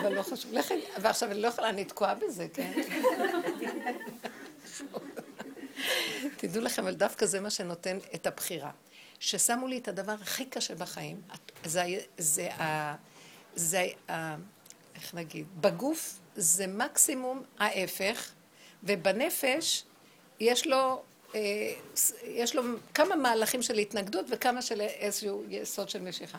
[0.01, 0.53] אבל לא חשוב.
[0.53, 2.71] לכי, ועכשיו אני לא יכולה, אני תקועה בזה, כן?
[6.37, 8.71] תדעו לכם, אבל דווקא זה מה שנותן את הבחירה.
[9.19, 11.21] ששמו לי את הדבר הכי קשה בחיים,
[11.65, 11.83] זה,
[12.17, 12.49] זה,
[13.55, 14.35] זה, ה-
[14.95, 18.31] איך נגיד, בגוף זה מקסימום ההפך,
[18.83, 19.83] ובנפש
[20.39, 21.01] יש לו,
[21.35, 21.73] אה,
[22.23, 26.37] יש לו כמה מהלכים של התנגדות וכמה של איזשהו יסוד של משיכה.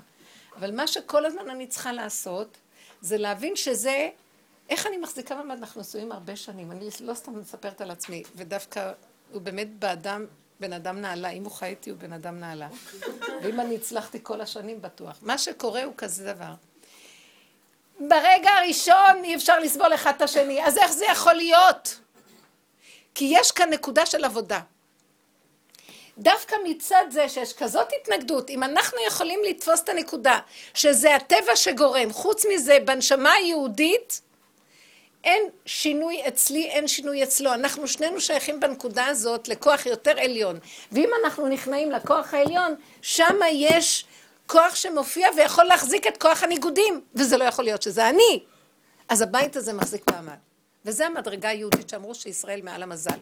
[0.58, 2.56] אבל מה שכל הזמן אני צריכה לעשות,
[3.00, 4.08] זה להבין שזה,
[4.68, 8.92] איך אני מחזיקה מעמד, אנחנו נשואים הרבה שנים, אני לא סתם מספרת על עצמי, ודווקא
[9.32, 10.26] הוא באמת באדם,
[10.60, 12.68] בן אדם נעלה, אם הוא חי איתי הוא בן אדם נעלה.
[13.42, 15.16] ואם אני הצלחתי כל השנים, בטוח.
[15.22, 16.54] מה שקורה הוא כזה דבר.
[18.00, 22.00] ברגע הראשון אי אפשר לסבול אחד את השני, אז איך זה יכול להיות?
[23.14, 24.60] כי יש כאן נקודה של עבודה.
[26.18, 30.38] דווקא מצד זה שיש כזאת התנגדות, אם אנחנו יכולים לתפוס את הנקודה
[30.74, 34.20] שזה הטבע שגורם, חוץ מזה בנשמה היהודית
[35.24, 37.54] אין שינוי אצלי, אין שינוי אצלו.
[37.54, 40.58] אנחנו שנינו שייכים בנקודה הזאת לכוח יותר עליון.
[40.92, 44.04] ואם אנחנו נכנעים לכוח העליון, שם יש
[44.46, 48.42] כוח שמופיע ויכול להחזיק את כוח הניגודים, וזה לא יכול להיות שזה אני.
[49.08, 50.38] אז הבית הזה מחזיק מעמד.
[50.84, 53.18] וזה המדרגה היהודית שאמרו שישראל מעל המזל.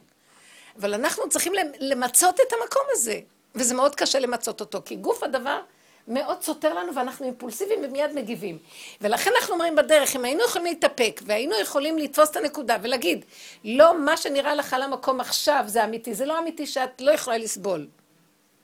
[0.79, 3.20] אבל אנחנו צריכים למצות את המקום הזה,
[3.55, 5.61] וזה מאוד קשה למצות אותו, כי גוף הדבר
[6.09, 8.59] מאוד סותר לנו ואנחנו אימפולסיביים ומיד מגיבים.
[9.01, 13.25] ולכן אנחנו אומרים בדרך, אם היינו יכולים להתאפק והיינו יכולים לתפוס את הנקודה ולהגיד,
[13.64, 17.38] לא מה שנראה לך על המקום עכשיו זה אמיתי, זה לא אמיתי שאת לא יכולה
[17.38, 17.87] לסבול.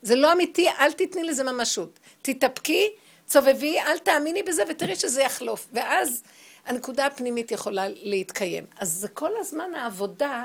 [0.02, 1.98] זה לא אמיתי, אל תתני לזה ממשות.
[2.22, 2.90] תתאפקי,
[3.26, 5.68] צובבי, אל תאמיני בזה ותראי שזה יחלוף.
[5.72, 6.22] ואז
[6.68, 8.64] הנקודה הפנימית יכולה להתקיים.
[8.78, 10.44] אז זה כל הזמן העבודה,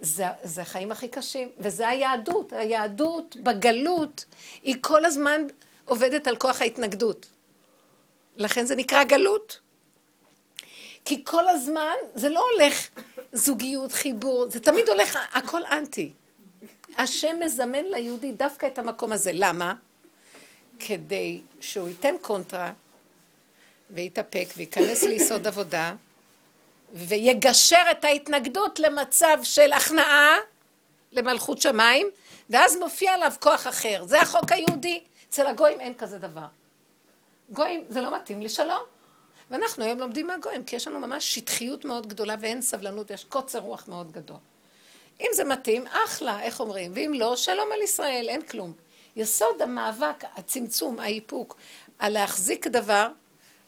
[0.00, 2.52] זה, זה החיים הכי קשים, וזה היהדות.
[2.52, 4.24] היהדות בגלות
[4.62, 5.42] היא כל הזמן
[5.84, 7.26] עובדת על כוח ההתנגדות.
[8.36, 9.60] לכן זה נקרא גלות.
[11.04, 12.88] כי כל הזמן זה לא הולך
[13.32, 16.12] זוגיות, חיבור, זה תמיד הולך, הכל אנטי.
[16.98, 19.30] השם מזמן ליהודי דווקא את המקום הזה.
[19.34, 19.74] למה?
[20.78, 22.72] כדי שהוא ייתן קונטרה
[23.90, 25.94] ויתאפק וייכנס ליסוד עבודה
[26.92, 30.36] ויגשר את ההתנגדות למצב של הכנעה
[31.12, 32.10] למלכות שמיים
[32.50, 34.04] ואז מופיע עליו כוח אחר.
[34.04, 35.00] זה החוק היהודי.
[35.28, 36.46] אצל הגויים אין כזה דבר.
[37.50, 38.82] גויים זה לא מתאים לשלום.
[39.50, 43.58] ואנחנו היום לומדים מהגויים כי יש לנו ממש שטחיות מאוד גדולה ואין סבלנות, יש קוצר
[43.58, 44.36] רוח מאוד גדול.
[45.20, 48.72] אם זה מתאים, אחלה, איך אומרים, ואם לא, שלום על ישראל, אין כלום.
[49.16, 51.56] יסוד המאבק, הצמצום, האיפוק,
[51.98, 53.08] על להחזיק דבר,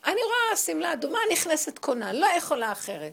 [0.07, 3.13] אני רואה שמלה אדומה נכנסת קונה, לא יכולה אחרת.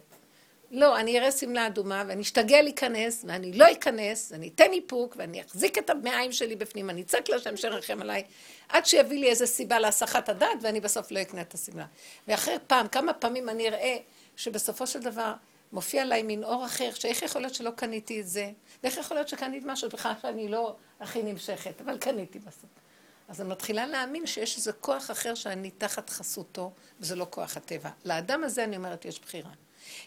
[0.71, 5.41] לא, אני אראה שמלה אדומה ואני אשתגע להיכנס ואני לא אכנס, ואני אתן איפוק ואני
[5.41, 8.23] אחזיק את המעיים שלי בפנים, אני אצעק להשם שרחם עליי,
[8.69, 11.85] עד שיביא לי איזה סיבה להסחת הדעת ואני בסוף לא אקנה את השמלה.
[12.27, 13.97] ואחרי פעם, כמה פעמים אני אראה
[14.35, 15.33] שבסופו של דבר
[15.71, 18.51] מופיע עליי מין אור אחר, שאיך יכול להיות שלא קניתי את זה,
[18.83, 22.86] ואיך יכול להיות שקניתי משהו בכלל שאני לא הכי נמשכת, אבל קניתי בסוף.
[23.27, 27.89] אז אני מתחילה להאמין שיש איזה כוח אחר שאני תחת חסותו, וזה לא כוח הטבע.
[28.05, 29.49] לאדם הזה אני אומרת, יש בחירה.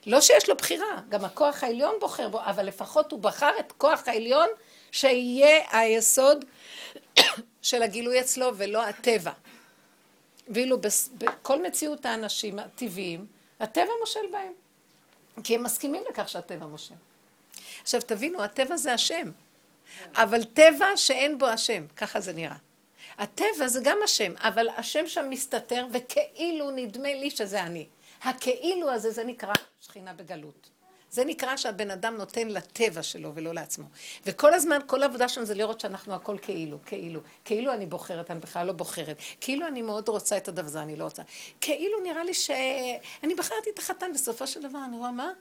[0.07, 4.03] לא שיש לו בחירה, גם הכוח העליון בוחר בו, אבל לפחות הוא בחר את כוח
[4.07, 4.49] העליון
[4.93, 6.45] שיהיה היסוד
[7.63, 9.33] של הגילוי אצלו ולא הטבע.
[10.49, 10.79] ואילו
[11.19, 13.27] בכל מציאות האנשים הטבעיים,
[13.61, 14.53] הטבע מושל בהם.
[15.45, 16.95] כי הם מסכימים לכך שהטבע מושל.
[17.83, 19.31] עכשיו תבינו, הטבע זה השם.
[20.15, 22.57] אבל טבע שאין בו השם, ככה זה נראה.
[23.21, 27.87] הטבע זה גם השם, אבל השם שם מסתתר וכאילו נדמה לי שזה אני.
[28.23, 30.71] הכאילו הזה זה נקרא שכינה בגלות.
[31.11, 33.85] זה נקרא שהבן אדם נותן לטבע שלו ולא לעצמו.
[34.27, 37.21] וכל הזמן, כל העבודה שלנו זה לראות שאנחנו הכל כאילו, כאילו.
[37.45, 39.17] כאילו אני בוחרת, אני בכלל לא בוחרת.
[39.41, 41.23] כאילו אני מאוד רוצה את הדבר הזה, אני לא רוצה.
[41.61, 45.33] כאילו נראה לי שאני בחרתי את החתן, בסופו של דבר אני רואה מה?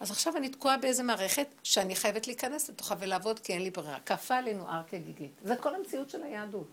[0.00, 4.00] אז עכשיו אני תקועה באיזה מערכת שאני חייבת להיכנס לתוכה ולעבוד כי אין לי ברירה.
[4.06, 5.32] כפה עלינו הר כגיגית.
[5.44, 6.66] זה כל המציאות של היהדות.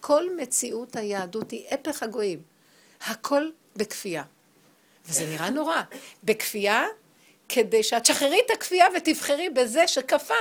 [0.00, 2.42] כל מציאות היהדות היא הפך הגויים.
[3.00, 4.22] הכל בכפייה.
[5.06, 5.82] וזה נראה נורא.
[6.24, 6.84] בכפייה,
[7.48, 10.34] כדי שאת תשחררי את הכפייה ותבחרי בזה שכפה,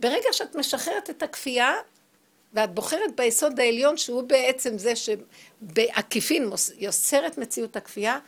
[0.00, 1.72] ברגע שאת משחררת את הכפייה,
[2.52, 8.18] ואת בוחרת ביסוד העליון שהוא בעצם זה שבעקיפין יוצר את מציאות הכפייה,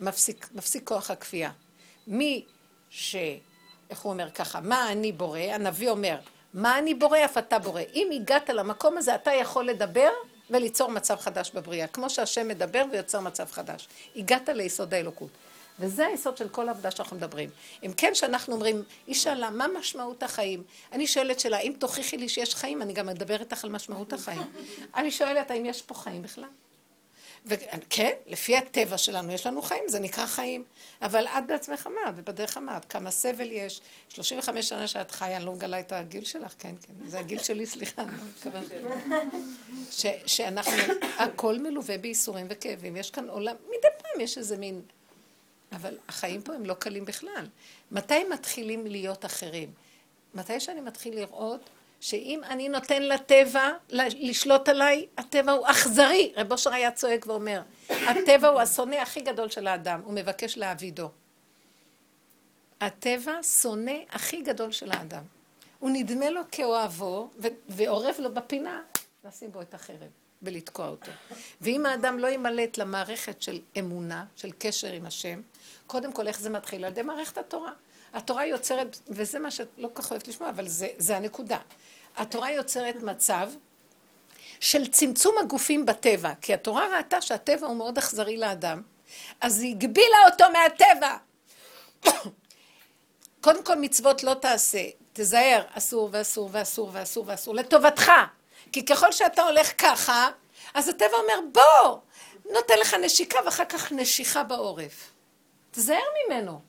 [0.00, 1.50] מפסיק, מפסיק כוח הכפייה.
[2.06, 2.44] מי
[2.90, 3.16] ש...
[3.90, 4.60] איך הוא אומר ככה?
[4.60, 5.38] מה אני בורא?
[5.38, 6.18] הנביא אומר,
[6.54, 7.18] מה אני בורא?
[7.24, 7.82] אף אתה בורא.
[7.94, 10.10] אם הגעת למקום הזה, אתה יכול לדבר
[10.50, 11.86] וליצור מצב חדש בבריאה.
[11.86, 13.88] כמו שהשם מדבר ויוצר מצב חדש.
[14.16, 15.30] הגעת ליסוד האלוקות.
[15.80, 17.50] וזה היסוד של כל העבודה שאנחנו מדברים.
[17.82, 20.62] אם כן שאנחנו אומרים, היא שאלה, מה משמעות החיים?
[20.92, 24.42] אני שואלת שאלה, אם תוכיחי לי שיש חיים, אני גם אדבר איתך על משמעות החיים.
[24.96, 26.48] אני שואלת, האם יש פה חיים בכלל?
[27.48, 30.64] וכן, לפי הטבע שלנו יש לנו חיים, זה נקרא חיים.
[31.02, 35.52] אבל את בעצמך אמרת, ובדרך אמרת, כמה סבל יש, 35 שנה שאת חיה, אני לא
[35.52, 39.20] מגלה את הגיל שלך, כן, כן, זה הגיל שלי, סליחה, אני לא.
[40.26, 40.72] שאנחנו,
[41.18, 44.82] הכל מלווה בייסורים וכאבים, יש כאן עולם, מדי פעם יש איזה מין...
[45.72, 47.46] אבל החיים פה הם לא קלים בכלל.
[47.90, 49.72] מתי מתחילים להיות אחרים?
[50.34, 51.60] מתי שאני מתחיל לראות
[52.00, 56.32] שאם אני נותן לטבע לשלוט עליי, הטבע הוא אכזרי.
[56.36, 61.10] רב אושר היה צועק ואומר, הטבע הוא השונא הכי גדול של האדם, הוא מבקש להעבידו.
[62.80, 65.22] הטבע שונא הכי גדול של האדם.
[65.78, 67.30] הוא נדמה לו כאוהבו,
[67.68, 68.82] ועורב לו בפינה,
[69.24, 70.08] לשים בו את החרב
[70.42, 71.10] ולתקוע אותו.
[71.60, 75.40] ואם האדם לא ימלט למערכת של אמונה, של קשר עם השם,
[75.86, 76.84] קודם כל איך זה מתחיל?
[76.84, 77.72] על ידי מערכת התורה.
[78.14, 81.58] התורה יוצרת, וזה מה שאת לא כל כך אוהבת לשמוע, אבל זה, זה הנקודה.
[82.16, 83.50] התורה יוצרת מצב
[84.60, 88.82] של צמצום הגופים בטבע, כי התורה ראתה שהטבע הוא מאוד אכזרי לאדם,
[89.40, 91.16] אז היא הגבילה אותו מהטבע.
[93.44, 98.12] קודם כל מצוות לא תעשה, תזהר, אסור ואסור ואסור ואסור ואסור, לטובתך.
[98.72, 100.30] כי ככל שאתה הולך ככה,
[100.74, 101.98] אז הטבע אומר, בוא,
[102.52, 105.12] נותן לך נשיקה ואחר כך נשיכה בעורף.
[105.70, 106.67] תזהר ממנו.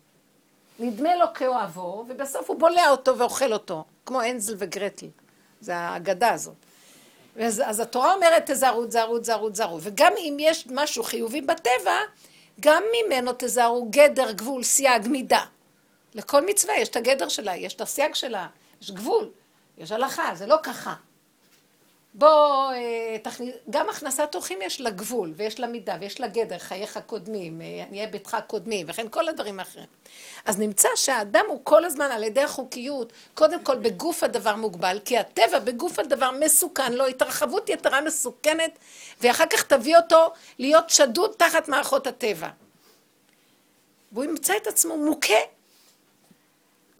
[0.79, 5.07] נדמה לו כאוהבו, ובסוף הוא בולע אותו ואוכל אותו, כמו הנזל וגרטל.
[5.61, 6.55] זה האגדה הזאת.
[7.39, 9.77] אז, אז התורה אומרת תזהרו, תזהרו, תזהרו, תזהרו.
[9.81, 11.97] וגם אם יש משהו חיובי בטבע,
[12.59, 15.43] גם ממנו תזהרו גדר, גבול, סייג, מידה.
[16.15, 18.47] לכל מצווה יש את הגדר שלה, יש את הסייג שלה,
[18.81, 19.29] יש גבול,
[19.77, 20.93] יש הלכה, זה לא ככה.
[22.13, 26.57] בוא, אה, תכניס, גם הכנסת אורחים יש לה גבול, ויש לה מידה, ויש לה גדר,
[26.57, 29.85] חייך קודמים, אה, עניי ביתך קודמים, וכן כל הדברים האחרים.
[30.45, 35.17] אז נמצא שהאדם הוא כל הזמן על ידי החוקיות, קודם כל בגוף הדבר מוגבל, כי
[35.17, 38.79] הטבע בגוף הדבר מסוכן לו, התרחבות יתרה מסוכנת,
[39.21, 42.49] ואחר כך תביא אותו להיות שדוד תחת מערכות הטבע.
[44.11, 45.58] והוא ימצא את עצמו מוכה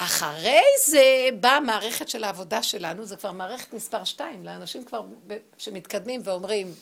[0.01, 5.01] אחרי זה באה המערכת של העבודה שלנו, זה כבר מערכת מספר שתיים, לאנשים כבר
[5.57, 6.73] שמתקדמים ואומרים,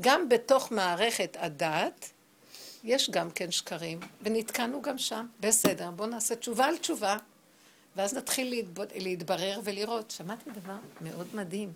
[0.00, 2.10] גם בתוך מערכת הדת,
[2.84, 7.16] יש גם כן שקרים, ונתקענו גם שם, בסדר, בואו נעשה תשובה על תשובה,
[7.96, 10.10] ואז נתחיל להתברר ולראות.
[10.10, 11.72] שמעתי דבר מאוד מדהים,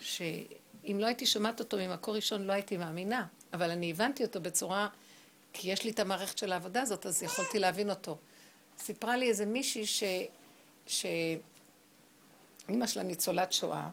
[0.00, 4.88] שאם לא הייתי שומעת אותו ממקור ראשון, לא הייתי מאמינה, אבל אני הבנתי אותו בצורה,
[5.52, 8.16] כי יש לי את המערכת של העבודה הזאת, אז יכולתי להבין אותו.
[8.80, 10.04] סיפרה לי איזה מישהי ש...
[10.86, 11.06] ש...
[12.68, 13.88] אימא שלה ניצולת שואה,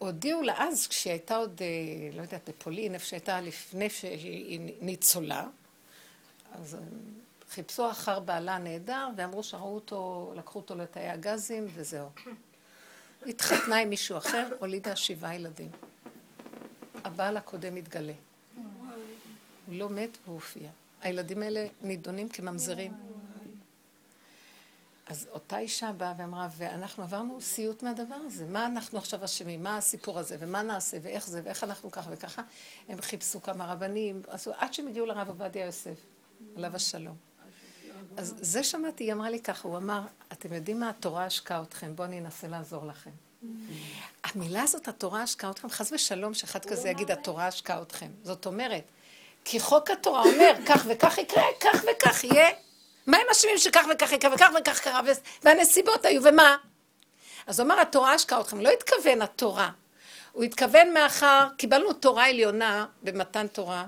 [0.00, 5.46] והודיעו לה אז, כשהיא הייתה עוד, אה, לא יודעת, בפולין, איפה שהייתה לפני שהיא ניצולה,
[6.52, 6.76] אז
[7.50, 12.08] חיפשו אחר בעלה נהדר, ואמרו שראו אותו, לקחו אותו לתאי הגזים, וזהו.
[13.26, 15.70] התחתנה עם מישהו אחר, הולידה שבעה ילדים.
[17.04, 18.12] הבעל הקודם התגלה.
[19.66, 20.68] הוא לא מת והוא הופיע.
[21.00, 22.92] הילדים האלה נידונים כממזרים.
[25.06, 28.46] אז אותה אישה באה ואמרה, ואנחנו עברנו סיוט מהדבר הזה.
[28.46, 29.62] מה אנחנו עכשיו אשמים?
[29.62, 30.36] מה הסיפור הזה?
[30.40, 30.96] ומה נעשה?
[31.02, 31.40] ואיך זה?
[31.44, 32.42] ואיך אנחנו ככה וככה?
[32.88, 35.96] הם חיפשו כמה רבנים, עשו, עד שהם הגיעו לרב עובדיה יוסף,
[36.56, 37.16] עליו השלום.
[38.16, 40.00] אז זה שמעתי, היא אמרה לי ככה, הוא אמר,
[40.32, 43.10] אתם יודעים מה, התורה השקעה אתכם, בואו אני אנסה לעזור לכם.
[44.24, 48.10] המילה הזאת, התורה השקעה אתכם, חס ושלום שאחד כזה יגיד, התורה השקעה אתכם.
[48.22, 48.84] זאת אומרת,
[49.48, 52.48] כי חוק התורה אומר, כך וכך יקרה, כך וכך יהיה.
[53.06, 55.00] מה הם אשמים שכך וכך יקרה וכך וכך קרה,
[55.42, 56.56] והנסיבות היו, ומה?
[57.46, 58.60] אז הוא אמר, התורה השקעה אתכם.
[58.60, 59.70] לא התכוון התורה.
[60.32, 63.84] הוא התכוון מאחר, קיבלנו תורה עליונה במתן תורה,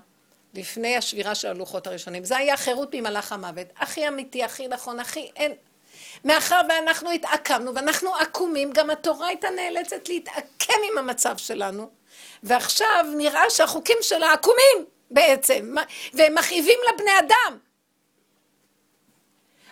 [0.55, 2.25] לפני השבירה של הלוחות הראשונים.
[2.25, 3.66] זה היה חירות ממלאך המוות.
[3.77, 5.53] הכי אמיתי, הכי נכון, הכי אין.
[6.25, 11.90] מאחר ואנחנו התעקמנו ואנחנו עקומים, גם התורה הייתה נאלצת להתעקם עם המצב שלנו.
[12.42, 15.75] ועכשיו נראה שהחוקים שלה עקומים בעצם,
[16.14, 17.59] והם מכאיבים לבני אדם.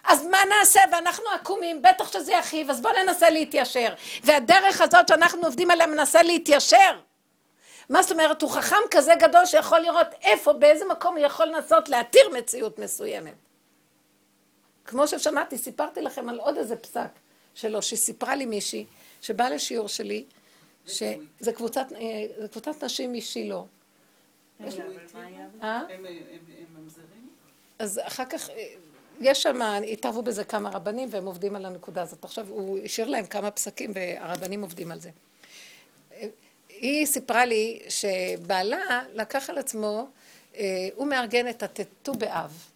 [0.04, 0.80] אז מה נעשה?
[0.92, 3.94] ואנחנו עקומים, בטח שזה יכאיב, אז בואו ננסה להתיישר.
[4.24, 7.00] והדרך הזאת שאנחנו עובדים עליה מנסה להתיישר.
[7.88, 8.42] מה זאת אומרת?
[8.42, 13.34] הוא חכם כזה גדול שיכול לראות איפה, באיזה מקום הוא יכול לנסות להתיר מציאות מסוימת.
[14.84, 17.08] כמו ששמעתי, סיפרתי לכם על עוד איזה פסק
[17.54, 18.86] שלו, שסיפרה לי מישהי,
[19.22, 20.24] שבאה לשיעור שלי,
[20.86, 23.60] שזה קבוצת, אה, קבוצת נשים משילה.
[25.62, 25.80] אה?
[25.90, 26.06] הם
[26.76, 27.28] ממזרים?
[27.78, 28.74] אז אחר כך, אה,
[29.20, 29.60] יש שם,
[29.92, 32.24] התערבו בזה כמה רבנים והם עובדים על הנקודה הזאת.
[32.24, 35.10] עכשיו, הוא השאיר להם כמה פסקים והרבנים עובדים על זה.
[36.68, 40.06] היא סיפרה לי שבעלה לקח על עצמו,
[40.56, 42.68] אה, הוא מארגן את הט"ו באב.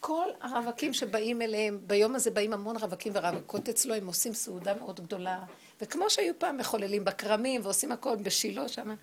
[0.00, 5.00] כל הרווקים שבאים אליהם, ביום הזה באים המון רווקים ורווקות אצלו, הם עושים סעודה מאוד
[5.00, 5.38] גדולה,
[5.80, 8.94] וכמו שהיו פעם מחוללים בכרמים ועושים הכל בשילה שם,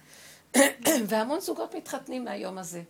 [1.08, 2.82] והמון זוגות מתחתנים מהיום הזה.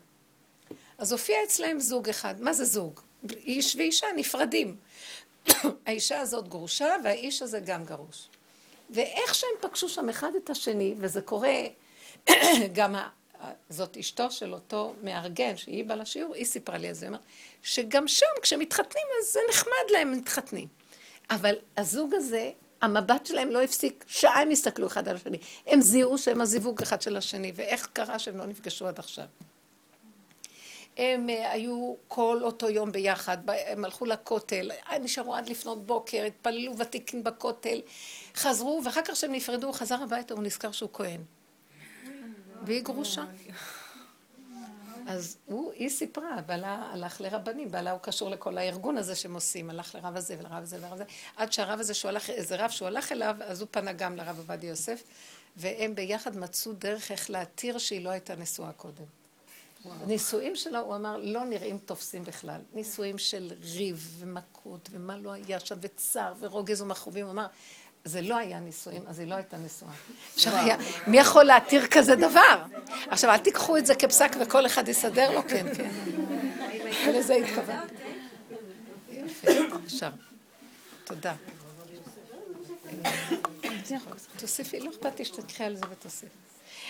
[0.98, 3.00] אז הופיע אצלהם זוג אחד, מה זה זוג?
[3.30, 4.76] איש ואישה נפרדים.
[5.86, 8.28] האישה הזאת גרושה והאיש הזה גם גרוש.
[8.90, 11.58] ואיך שהם פגשו שם אחד את השני, וזה קורה,
[12.74, 12.96] גם.
[13.70, 17.08] זאת אשתו של אותו מארגן, שהיא באה לשיעור, היא סיפרה לי על זה,
[17.64, 20.68] שגם שם כשמתחתנים אז זה נחמד להם, מתחתנים.
[21.30, 22.52] אבל הזוג הזה,
[22.86, 25.38] המבט שלהם לא הפסיק, שעה הם הסתכלו אחד על השני.
[25.68, 29.26] הם זיהו שהם הזיווג אחד של השני, ואיך קרה שהם לא נפגשו עד עכשיו.
[30.98, 34.72] הם אה, היו כל אותו יום ביחד, הם הלכו לכותל,
[35.02, 37.82] נשארו עד לפנות בוקר, התפללו ותיקין בכותל,
[38.36, 41.22] חזרו, ואחר כך כשהם נפרדו, הוא חזר הביתה, הוא נזכר שהוא כהן.
[42.66, 43.24] והיא גרושה.
[45.08, 49.70] אז הוא, היא סיפרה, בעלה הלך לרבנים, בעלה הוא קשור לכל הארגון הזה שהם עושים,
[49.70, 51.04] הלך לרב הזה ולרב הזה ולרב הזה,
[51.36, 54.38] עד שהרב הזה שהוא הלך, איזה רב שהוא הלך אליו, אז הוא פנה גם לרב
[54.38, 55.04] עובדיה יוסף,
[55.58, 59.06] והם ביחד מצאו דרך איך להתיר שהיא לא הייתה נשואה קודם.
[60.08, 62.62] נישואים שלו, הוא אמר, לא נראים תופסים בכלל.
[62.74, 67.26] נישואים של ריב ומכות ומה לא היה שם, וצער ורוגז ומכאובים.
[67.26, 67.48] הוא אמר,
[68.06, 69.92] זה לא היה נישואים, אז היא לא הייתה נשואה.
[70.36, 72.64] אפשר היה, מי יכול להתיר כזה דבר?
[73.10, 75.90] עכשיו, אל תיקחו את זה כפסק וכל אחד יסדר לו, כן, כן.
[77.08, 77.94] ולזה התכוונתי.
[79.12, 79.52] יפה,
[79.86, 80.12] עכשיו.
[81.04, 81.34] תודה.
[84.40, 86.36] תוסיפי, לא אכפת לי שתקחי על זה ותוסיפי.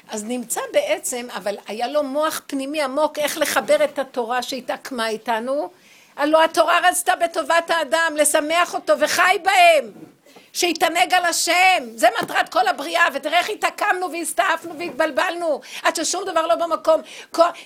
[0.08, 5.70] אז נמצא בעצם, אבל היה לו מוח פנימי עמוק איך לחבר את התורה שהתעקמה איתנו.
[6.16, 10.15] הלוא התורה רצתה בטובת האדם, לשמח אותו וחי בהם.
[10.56, 16.48] שיתענג על השם, זה מטרת כל הבריאה, ותראה איך התעקמנו והסתעפנו והתבלבלנו, עד ששום דבר
[16.48, 17.02] לא במקום,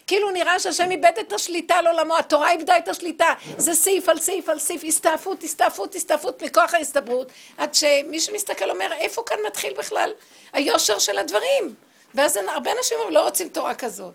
[0.08, 4.20] כאילו נראה שהשם איבד את השליטה על עולמו, התורה איבדה את השליטה, זה סעיף על
[4.20, 9.74] סעיף על סעיף, הסתעפות, הסתעפות, הסתעפות מכוח ההסתברות, עד שמי שמסתכל אומר, איפה כאן מתחיל
[9.78, 10.12] בכלל
[10.54, 11.74] היושר של הדברים?
[12.16, 14.14] ואז הרבה אנשים לא רוצים תורה כזאת.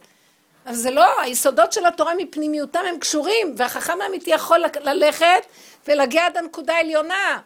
[0.65, 5.47] אז זה לא, היסודות של התורה מפנימיותם הם קשורים, והחכם האמיתי יכול ללכת
[5.89, 7.41] ולהגיע עד הנקודה העליונה.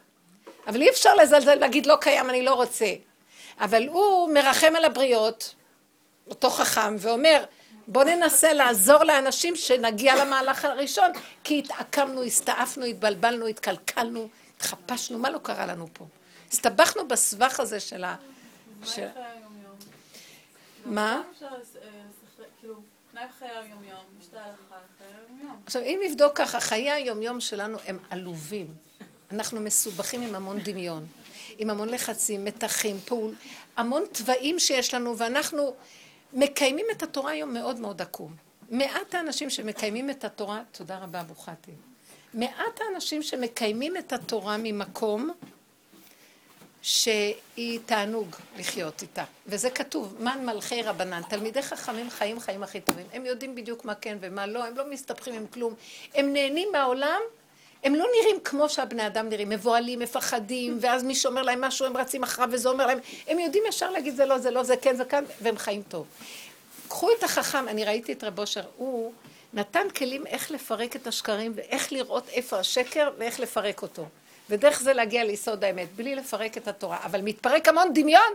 [0.69, 2.93] אבל אי אפשר לזלזל ולהגיד לא קיים, אני לא רוצה.
[3.59, 5.55] אבל הוא מרחם על הבריות,
[6.29, 7.43] אותו חכם, ואומר,
[7.87, 11.11] בוא ננסה לעזור לאנשים שנגיע למהלך הראשון,
[11.43, 16.05] כי התעקמנו, הסתעפנו, התבלבלנו, התקלקלנו, התחפשנו, מה לא קרה לנו פה?
[16.51, 18.15] הסתבכנו בסבך הזה של ה...
[18.85, 18.99] ש...
[20.85, 21.21] מה?
[25.65, 28.88] עכשיו, אם נבדוק ככה, חיי היומיום שלנו הם עלובים.
[29.31, 31.05] אנחנו מסובכים עם המון דמיון,
[31.57, 33.33] עם המון לחצים, מתחים, פעול,
[33.77, 35.73] המון תוואים שיש לנו, ואנחנו
[36.33, 38.35] מקיימים את התורה היום מאוד מאוד עקום.
[38.69, 41.71] מעט האנשים שמקיימים את התורה, תודה רבה, ברוכתי.
[42.33, 45.31] מעט האנשים שמקיימים את התורה ממקום
[46.81, 49.23] שהיא תענוג לחיות איתה.
[49.47, 51.21] וזה כתוב, מן מלכי רבנן.
[51.29, 53.05] תלמידי חכמים חיים חיים הכי טובים.
[53.13, 55.73] הם יודעים בדיוק מה כן ומה לא, הם לא מסתבכים עם כלום.
[56.13, 57.21] הם נהנים מהעולם,
[57.83, 61.97] הם לא נראים כמו שהבני אדם נראים, מבוהלים, מפחדים, ואז מישהו אומר להם משהו, הם
[61.97, 64.95] רצים אחריו וזה אומר להם, הם יודעים ישר להגיד זה לא, זה לא, זה כן,
[64.95, 66.05] זה כאן, והם חיים טוב.
[66.87, 69.13] קחו את החכם, אני ראיתי את רב אושר, הוא
[69.53, 74.05] נתן כלים איך לפרק את השקרים ואיך לראות איפה השקר ואיך לפרק אותו.
[74.49, 76.97] ודרך זה להגיע ליסוד האמת, בלי לפרק את התורה.
[77.05, 78.33] אבל מתפרק המון דמיון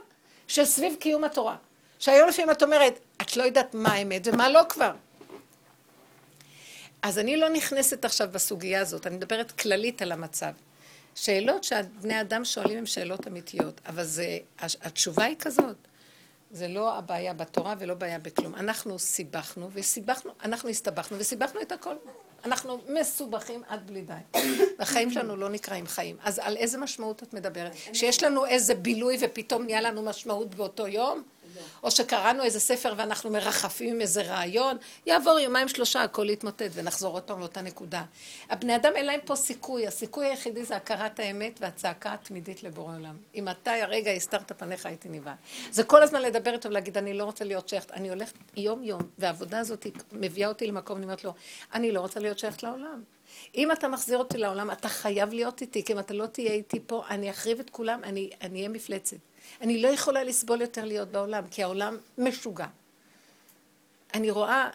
[0.48, 1.56] של סביב קיום התורה.
[1.98, 4.90] שהיום לפעמים את אומרת, את לא יודעת מה האמת ומה לא כבר.
[7.04, 10.52] אז אני לא נכנסת עכשיו בסוגיה הזאת, אני מדברת כללית על המצב.
[11.14, 15.76] שאלות שהבני אדם שואלים הן שאלות אמיתיות, אבל זה, התשובה היא כזאת.
[16.50, 18.54] זה לא הבעיה בתורה ולא בעיה בכלום.
[18.54, 21.94] אנחנו סיבכנו וסיבכנו, אנחנו הסתבכנו וסיבכנו את הכל.
[22.44, 24.40] אנחנו מסובכים עד בלי די.
[24.78, 26.16] החיים שלנו לא נקראים חיים.
[26.22, 27.72] אז על איזה משמעות את מדברת?
[27.92, 31.22] שיש לנו איזה בילוי ופתאום נהיה לנו משמעות באותו יום?
[31.82, 34.76] או שקראנו איזה ספר ואנחנו מרחפים עם איזה רעיון,
[35.06, 38.02] יעבור יומיים שלושה הכל יתמוטט ונחזור עוד פעם לאותה נקודה.
[38.50, 43.16] הבני אדם אין להם פה סיכוי, הסיכוי היחידי זה הכרת האמת והצעקה התמידית לבורא עולם.
[43.34, 45.34] אם אתה הרגע הסתרת פניך הייתי נבהל.
[45.70, 49.02] זה כל הזמן לדבר איתו ולהגיד אני לא רוצה להיות שייכת, אני הולכת יום יום
[49.18, 51.34] והעבודה הזאת מביאה אותי למקום, אני אומרת לו,
[51.74, 53.02] אני לא רוצה להיות שייכת לעולם.
[53.54, 56.80] אם אתה מחזיר אותי לעולם, אתה חייב להיות איתי, כי אם אתה לא תהיה איתי
[56.86, 59.16] פה, אני אחריב את כולם, אני אהיה מפלצת.
[59.60, 62.66] אני לא יכולה לסבול יותר להיות בעולם, כי העולם משוגע.
[64.14, 64.70] אני רואה,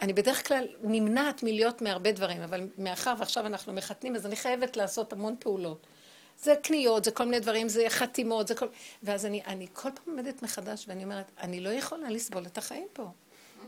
[0.00, 4.76] אני בדרך כלל נמנעת מלהיות מהרבה דברים, אבל מאחר ועכשיו אנחנו מחתנים, אז אני חייבת
[4.76, 5.86] לעשות המון פעולות.
[6.42, 8.66] זה קניות, זה כל מיני דברים, זה חתימות, זה כל...
[9.02, 12.86] ואז אני, אני כל פעם עומדת מחדש ואני אומרת, אני לא יכולה לסבול את החיים
[12.92, 13.10] פה.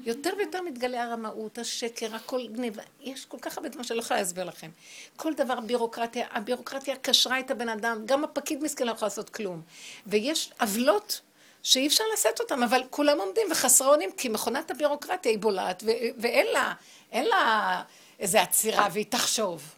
[0.04, 2.82] יותר ויותר מתגלה הרמאות, השקר, הכל גניבה.
[3.00, 4.70] יש כל כך הרבה דברים שאני לא יכולה להסביר לכם.
[5.16, 9.62] כל דבר בירוקרטיה, הבירוקרטיה קשרה את הבן אדם, גם הפקיד מסכן לא יכול לעשות כלום.
[10.06, 11.20] ויש עוולות
[11.62, 15.82] שאי אפשר לשאת אותן, אבל כולם עומדים וחסרי אונים, כי מכונת הבירוקרטיה היא בולעת,
[16.18, 16.72] ואין לה,
[17.12, 17.82] אין לה
[18.18, 19.74] איזה עצירה והיא תחשוב.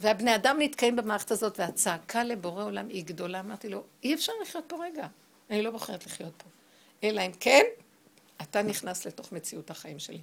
[0.00, 3.40] והבני אדם נתקעים במערכת הזאת, והצעקה לבורא עולם היא גדולה.
[3.40, 5.06] אמרתי לו, אי אפשר לחיות פה רגע.
[5.50, 6.44] אני לא בוחרת לחיות פה.
[7.04, 7.62] אלא אם כן,
[8.42, 10.20] אתה נכנס לתוך מציאות החיים שלי.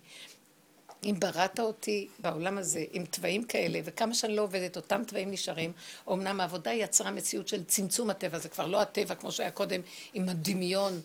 [1.04, 5.72] אם בראת אותי בעולם הזה עם תוואים כאלה, וכמה שאני לא עובדת, אותם תוואים נשארים,
[6.12, 9.82] אמנם העבודה יצרה מציאות של צמצום הטבע, זה כבר לא הטבע כמו שהיה קודם,
[10.14, 11.02] עם הדמיון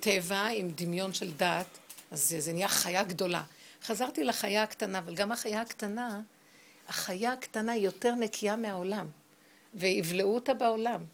[0.00, 1.66] טבע, עם דמיון של דעת,
[2.10, 3.42] אז זה, זה נהיה חיה גדולה.
[3.82, 6.20] חזרתי לחיה הקטנה, אבל גם החיה הקטנה,
[6.88, 9.06] החיה הקטנה היא יותר נקייה מהעולם,
[9.74, 11.04] ויבלעו אותה בעולם.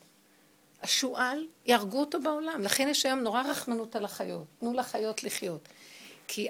[0.82, 2.62] השועל, יהרגו אותו בעולם.
[2.62, 4.44] לכן יש היום נורא רחמנות על החיות.
[4.60, 5.68] תנו לחיות לחיות.
[6.28, 6.48] כי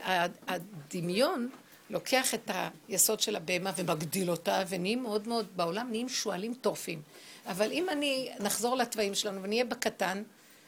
[0.48, 1.48] הדמיון
[1.90, 2.50] לוקח את
[2.88, 7.02] היסוד של הבהמה ומגדיל אותה, ונהיים מאוד מאוד, בעולם נהיים שועלים טורפים.
[7.46, 10.22] אבל אם אני, נחזור לתוואים שלנו ונהיה בקטן,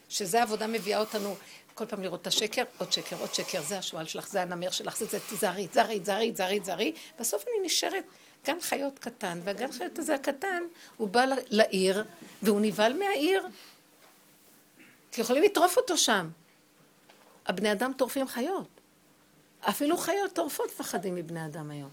[0.09, 1.35] שזה עבודה מביאה אותנו
[1.73, 4.97] כל פעם לראות את השקר, עוד שקר, עוד שקר, זה השועל שלך, זה הנמר שלך,
[4.97, 8.03] זה זה, תיזהרי, תיזהרי, תיזהרי, תיזהרי, בסוף אני נשארת
[8.45, 10.63] גן חיות קטן, והגן חיות הזה הקטן,
[10.97, 12.03] הוא בא לעיר,
[12.41, 13.47] והוא נבהל מהעיר.
[15.11, 16.29] כי יכולים לטרוף אותו שם.
[17.45, 18.67] הבני אדם טורפים חיות.
[19.61, 21.89] אפילו חיות טורפות פחדים מבני אדם היום.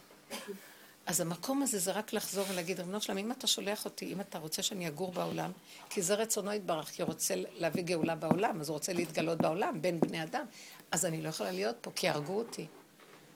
[1.06, 4.38] אז המקום הזה זה רק לחזור ולהגיד, רבנו שלם, אם אתה שולח אותי, אם אתה
[4.38, 5.50] רוצה שאני אגור בעולם,
[5.90, 9.82] כי זה רצונו יתברך, כי הוא רוצה להביא גאולה בעולם, אז הוא רוצה להתגלות בעולם,
[9.82, 10.44] בין בני אדם,
[10.90, 12.66] אז אני לא יכולה להיות פה, כי הרגו אותי.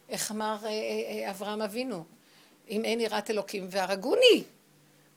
[0.09, 2.05] איך אמר אה, אה, אה, אברהם אבינו?
[2.69, 4.45] אם אין יראת אלוקים והרגוני.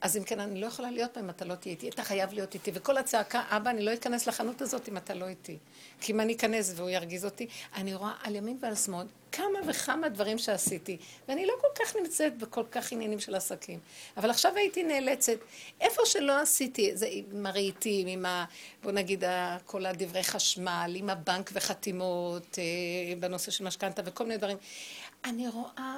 [0.02, 2.34] אז אם כן, אני לא יכולה להיות פה אם אתה לא תהיה איתי, אתה חייב
[2.34, 2.72] להיות איתי.
[2.74, 5.58] וכל הצעקה, אבא, אני לא אכנס לחנות הזאת אם אתה לא איתי.
[6.02, 10.10] כי אם אני אכנס והוא ירגיז אותי, אני רואה על ימין ועל שמאל כמה וכמה
[10.10, 13.80] דברים שעשיתי, ואני לא כל כך נמצאת בכל כך עניינים של עסקים.
[14.18, 15.38] אבל עכשיו הייתי נאלצת,
[15.82, 18.46] איפה שלא עשיתי, זה עם הרהיטים, עם ה...
[18.84, 19.24] בוא נגיד,
[19.66, 24.58] כל הדברי חשמל, עם הבנק וחתימות, אה, בנושא של משכנתה וכל מיני דברים.
[25.26, 25.98] אני רואה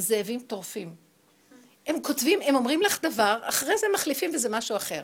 [0.00, 0.94] זאבים טורפים.
[1.86, 5.02] הם כותבים, הם אומרים לך דבר, אחרי זה מחליפים וזה משהו אחר.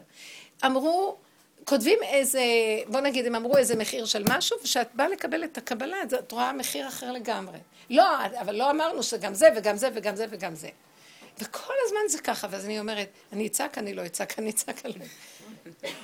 [0.66, 1.16] אמרו,
[1.64, 2.42] כותבים איזה,
[2.86, 6.52] בוא נגיד, הם אמרו איזה מחיר של משהו, וכשאת באה לקבל את הקבלה, את רואה
[6.52, 7.58] מחיר אחר לגמרי.
[7.90, 10.68] לא, אבל לא אמרנו שגם זה וגם זה וגם זה וגם זה.
[11.38, 15.08] וכל הזמן זה ככה, ואז אני אומרת, אני אצעק, אני לא אצעק, אני אצעק עליהם.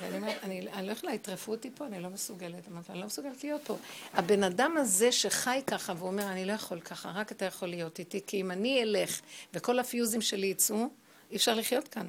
[0.01, 3.61] ואני אומרת, אני, לא יכולה, יטרפו אותי פה, אני לא מסוגלת, אני לא מסוגלת להיות
[3.65, 3.77] פה.
[4.13, 8.21] הבן אדם הזה שחי ככה ואומר, אני לא יכול ככה, רק אתה יכול להיות איתי,
[8.27, 9.21] כי אם אני אלך
[9.53, 10.89] וכל הפיוזים שלי יצאו,
[11.31, 12.07] אי אפשר לחיות כאן.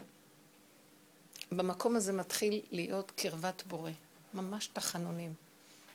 [1.53, 3.91] במקום הזה מתחיל להיות קרבת בורא,
[4.35, 5.35] ממש תחנונים.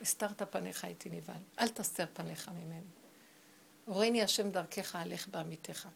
[0.00, 2.80] הסתרת פניך הייתי נבהל, אל תסתר פניך ממני.
[3.84, 5.88] הורני השם דרכך, הלך בעמיתך.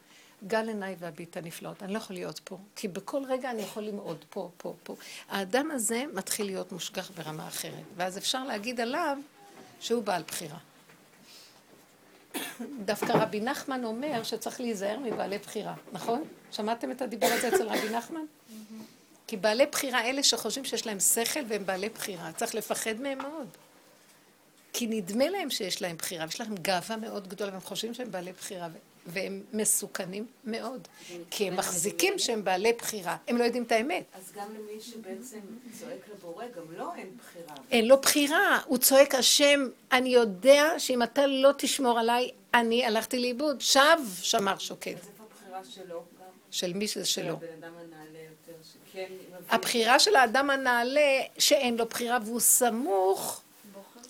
[0.47, 4.25] גל עיניי והביט הנפלאות, אני לא יכול להיות פה, כי בכל רגע אני יכול למעוד
[4.31, 4.97] פה, פה, פה.
[5.29, 9.19] האדם הזה מתחיל להיות מושגח ברמה אחרת, ואז אפשר להגיד עליו
[9.81, 10.59] שהוא בעל בחירה.
[12.85, 16.25] דווקא רבי נחמן אומר שצריך להיזהר מבעלי בחירה, נכון?
[16.51, 18.25] שמעתם את הדיבור הזה אצל רבי נחמן?
[19.27, 23.49] כי בעלי בחירה, אלה שחושבים שיש להם שכל והם בעלי בחירה, צריך לפחד מהם מאוד.
[24.73, 28.33] כי נדמה להם שיש להם בחירה, ויש להם גאווה מאוד גדולה, והם חושבים שהם בעלי
[28.33, 28.69] בחירה,
[29.07, 30.89] והם מסוכנים מאוד.
[31.31, 34.05] כי הם מחזיקים שהם בעלי בחירה, הם לא יודעים את האמת.
[34.15, 35.39] אז גם למי שבעצם
[35.81, 37.55] צועק לבורא, גם לו אין בחירה.
[37.71, 43.19] אין לו בחירה, הוא צועק השם, אני יודע שאם אתה לא תשמור עליי, אני הלכתי
[43.19, 43.61] לאיבוד.
[43.61, 43.81] שב,
[44.21, 44.91] שמר שוקד.
[44.91, 46.27] אז איפה הבחירה שלו גם?
[46.51, 47.37] של מי שזה של שלו.
[49.51, 53.44] הבחירה של האדם הנעלה, שאין לו בחירה והוא סמוך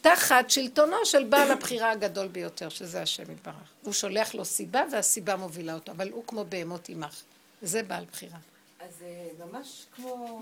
[0.04, 3.54] תחת שלטונו של בעל הבחירה הגדול ביותר, שזה השם יתברך.
[3.82, 7.22] הוא שולח לו סיבה והסיבה מובילה אותו, אבל הוא כמו בהמות עמך.
[7.62, 8.38] זה בעל בחירה.
[8.80, 10.40] אז אה, ממש כמו...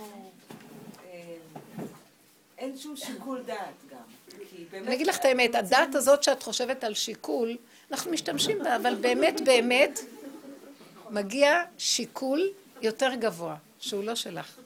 [1.05, 1.35] אה,
[2.59, 3.99] אין שום שיקול דעת גם.
[4.73, 7.57] אני אגיד לך את האמת, הדעת הזאת שאת חושבת על שיקול,
[7.91, 10.01] אנחנו משתמשים בה, אבל באמת באמת
[11.11, 12.51] מגיע שיקול
[12.81, 14.59] יותר גבוה, שהוא לא שלך.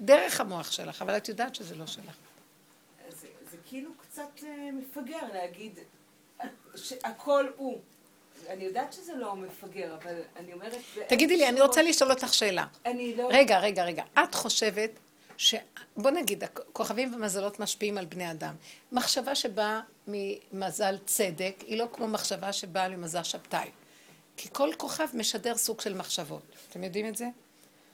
[0.00, 2.27] דרך המוח שלך, אבל את יודעת שזה לא שלך.
[4.18, 5.78] קצת אה, מפגר להגיד
[6.76, 7.78] שהכל הוא.
[8.48, 10.74] אני יודעת שזה לא מפגר, אבל אני אומרת...
[11.08, 12.66] תגידי לי, אני רוצה לשאול אותך שאלה.
[12.86, 13.28] אני לא...
[13.32, 14.02] רגע, רגע, רגע.
[14.24, 14.90] את חושבת
[15.36, 15.54] ש...
[15.96, 18.54] בוא נגיד, כוכבים ומזלות משפיעים על בני אדם.
[18.92, 23.70] מחשבה שבאה ממזל צדק, היא לא כמו מחשבה שבאה ממזל שבתאי.
[24.36, 26.42] כי כל כוכב משדר סוג של מחשבות.
[26.70, 27.26] אתם יודעים את זה?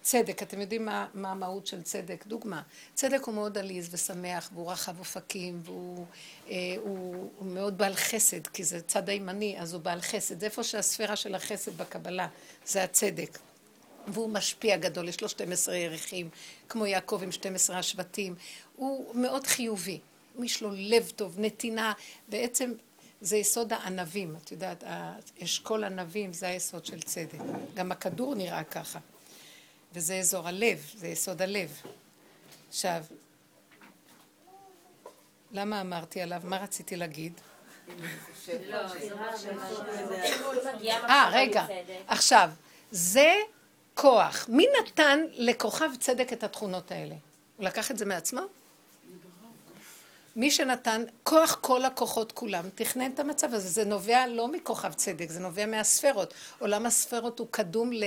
[0.05, 2.25] צדק, אתם יודעים מה, מה המהות של צדק?
[2.27, 2.63] דוגמה,
[2.95, 6.07] צדק הוא מאוד עליז ושמח, והוא רחב אופקים, והוא
[6.51, 10.41] אה, הוא, הוא מאוד בעל חסד, כי זה צד הימני, אז הוא בעל חסד.
[10.41, 12.29] זה איפה שהספירה של החסד בקבלה,
[12.67, 13.39] זה הצדק.
[14.09, 16.29] והוא משפיע גדול, יש לו 12 ירחים,
[16.69, 18.35] כמו יעקב עם 12 השבטים.
[18.77, 20.01] הוא מאוד חיובי,
[20.43, 21.93] יש לו לב טוב, נתינה,
[22.29, 22.73] בעצם
[23.21, 24.85] זה יסוד הענבים, את יודעת,
[25.45, 27.39] אשכול ענבים זה היסוד של צדק.
[27.75, 28.99] גם הכדור נראה ככה.
[29.95, 31.83] וזה אזור הלב, זה יסוד הלב.
[32.69, 33.05] עכשיו,
[35.53, 36.41] למה אמרתי עליו?
[36.45, 37.41] מה רציתי להגיד?
[40.89, 41.67] אה, רגע.
[42.07, 42.51] עכשיו,
[42.91, 43.35] זה
[43.95, 44.47] כוח.
[44.49, 47.15] מי נתן לכוכב צדק את התכונות האלה?
[47.57, 48.41] הוא לקח את זה מעצמו?
[50.37, 53.69] מי שנתן, כוח כל הכוחות כולם, תכנן את המצב הזה.
[53.69, 56.35] זה נובע לא מכוכב צדק, זה נובע מהספרות.
[56.59, 58.05] עולם הספרות הוא קדום ל,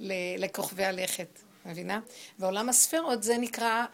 [0.00, 2.00] ל, לכוכבי הלכת, מבינה?
[2.38, 3.84] ועולם הספרות זה נקרא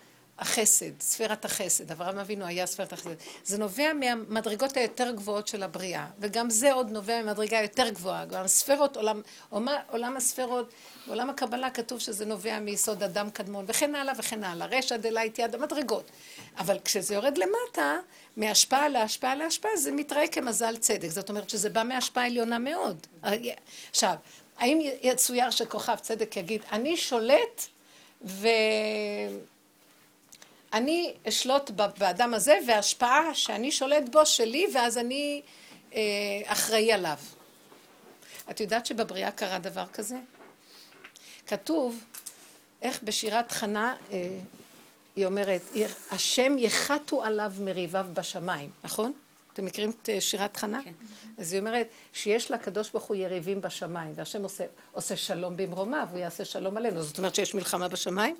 [0.40, 1.90] החסד, ספירת החסד.
[1.90, 3.14] אברהם אבינו היה ספירת החסד.
[3.44, 8.24] זה נובע מהמדרגות היותר גבוהות של הבריאה, וגם זה עוד נובע ממדרגה יותר גבוהה.
[8.24, 9.20] גם הספירות, עולם,
[9.90, 10.72] עולם הספירות,
[11.06, 14.66] בעולם הקבלה כתוב שזה נובע מיסוד אדם קדמון, וכן הלאה וכן הלאה.
[14.66, 16.10] רשע דלית יד המדרגות.
[16.58, 17.96] אבל כשזה יורד למטה,
[18.36, 21.08] מהשפעה להשפעה להשפעה, זה מתראה כמזל צדק.
[21.08, 23.06] זאת אומרת שזה בא מהשפעה עליונה מאוד.
[23.90, 24.14] עכשיו,
[24.58, 27.66] האם יצויר שכוכב צדק יגיד, אני שולט
[28.24, 28.48] ו...
[30.72, 35.42] אני אשלוט באדם הזה, וההשפעה שאני שולט בו שלי, ואז אני
[35.94, 36.00] אה,
[36.46, 37.16] אחראי עליו.
[38.50, 40.16] את יודעת שבבריאה קרה דבר כזה?
[41.46, 42.04] כתוב,
[42.82, 44.38] איך בשירת חנה, אה,
[45.16, 45.62] היא אומרת,
[46.10, 49.12] השם יחתו עליו מריביו בשמיים, נכון?
[49.52, 50.80] אתם מכירים את אה, שירת חנה?
[50.84, 50.92] כן.
[51.38, 56.18] אז היא אומרת שיש לקדוש ברוך הוא יריבים בשמיים, והשם עושה, עושה שלום במרומיו, הוא
[56.18, 57.02] יעשה שלום עלינו.
[57.02, 58.36] זאת אומרת שיש מלחמה בשמיים?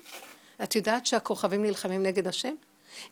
[0.63, 2.55] את יודעת שהכוכבים נלחמים נגד השם?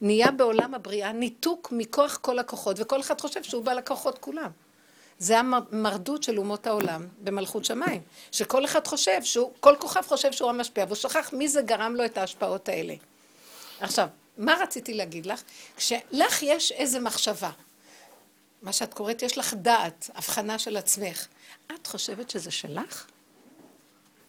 [0.01, 4.51] נהיה בעולם הבריאה ניתוק מכוח כל הכוחות, וכל אחד חושב שהוא בעל הכוחות כולם.
[5.19, 8.01] זה המרדות של אומות העולם במלכות שמיים.
[8.31, 12.05] שכל אחד חושב שהוא, כל כוכב חושב שהוא המשפיע, והוא שכח מי זה גרם לו
[12.05, 12.95] את ההשפעות האלה.
[13.79, 15.43] עכשיו, מה רציתי להגיד לך?
[15.77, 17.51] כשלך יש איזה מחשבה,
[18.61, 21.27] מה שאת קוראת, יש לך דעת, הבחנה של עצמך,
[21.75, 23.05] את חושבת שזה שלך?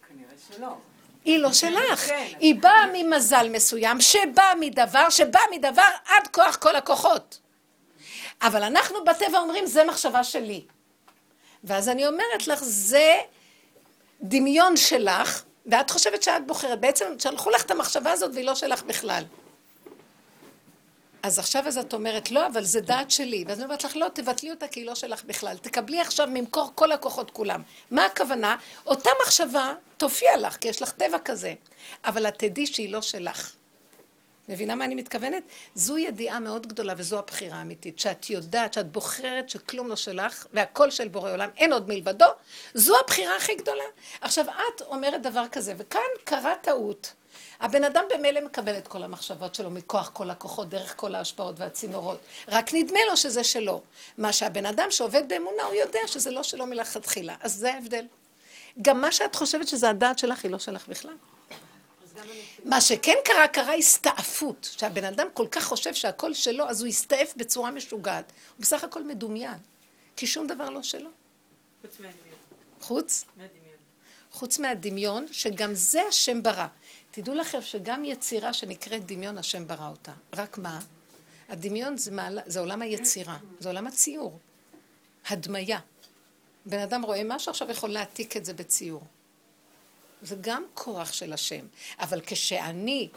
[0.09, 0.77] כנראה שלא.
[1.25, 2.27] היא לא שלך, כן.
[2.39, 7.39] היא באה ממזל מסוים, שבא מדבר, שבא מדבר עד כוח כל הכוחות.
[8.41, 10.65] אבל אנחנו בטבע אומרים, זה מחשבה שלי.
[11.63, 13.15] ואז אני אומרת לך, זה
[14.21, 16.79] דמיון שלך, ואת חושבת שאת בוחרת.
[16.79, 19.23] בעצם שלחו לך את המחשבה הזאת והיא לא שלך בכלל.
[21.23, 23.43] אז עכשיו אז את אומרת, לא, אבל זה דעת שלי.
[23.47, 25.57] ואז אני אומרת לך, לא, תבטלי אותה כי היא לא שלך בכלל.
[25.57, 27.61] תקבלי עכשיו ממקור כל הכוחות כולם.
[27.91, 28.57] מה הכוונה?
[28.85, 31.53] אותה מחשבה תופיע לך, כי יש לך טבע כזה.
[32.05, 33.55] אבל את תדעי שהיא לא שלך.
[34.49, 35.43] מבינה מה אני מתכוונת?
[35.75, 37.99] זו ידיעה מאוד גדולה וזו הבחירה האמיתית.
[37.99, 42.25] שאת יודעת, שאת בוחרת שכלום לא שלך והכל של בורא עולם, אין עוד מלבדו,
[42.73, 43.83] זו הבחירה הכי גדולה.
[44.21, 47.13] עכשיו את אומרת דבר כזה, וכאן קרה טעות.
[47.61, 52.19] הבן אדם במילא מקבל את כל המחשבות שלו מכוח כל הכוחות, דרך כל ההשפעות והצינורות.
[52.47, 53.81] רק נדמה לו שזה שלו.
[54.17, 57.35] מה שהבן אדם שעובד באמונה, הוא יודע שזה לא שלו מלכתחילה.
[57.41, 58.05] אז זה ההבדל.
[58.81, 61.13] גם מה שאת חושבת שזה הדעת שלך, היא לא שלך בכלל.
[62.65, 64.69] מה שכן קרה, קרה הסתעפות.
[64.77, 68.25] שהבן אדם כל כך חושב שהכל שלו, אז הוא הסתעף בצורה משוגעת.
[68.57, 69.57] הוא בסך הכל מדומיין.
[70.15, 71.09] כי שום דבר לא שלו.
[71.81, 72.37] חוץ מהדמיון.
[72.81, 73.25] חוץ?
[73.37, 73.61] מהדמיון.
[74.31, 76.67] חוץ מהדמיון, שגם זה השם ברא.
[77.11, 80.11] תדעו לכם שגם יצירה שנקראת דמיון, השם ברא אותה.
[80.33, 80.79] רק מה?
[81.49, 84.39] הדמיון זה, מעלה, זה עולם היצירה, זה עולם הציור.
[85.27, 85.79] הדמיה.
[86.65, 89.03] בן אדם רואה משהו, עכשיו יכול להעתיק את זה בציור.
[90.21, 91.65] זה גם כוח של השם.
[91.99, 93.09] אבל כשאני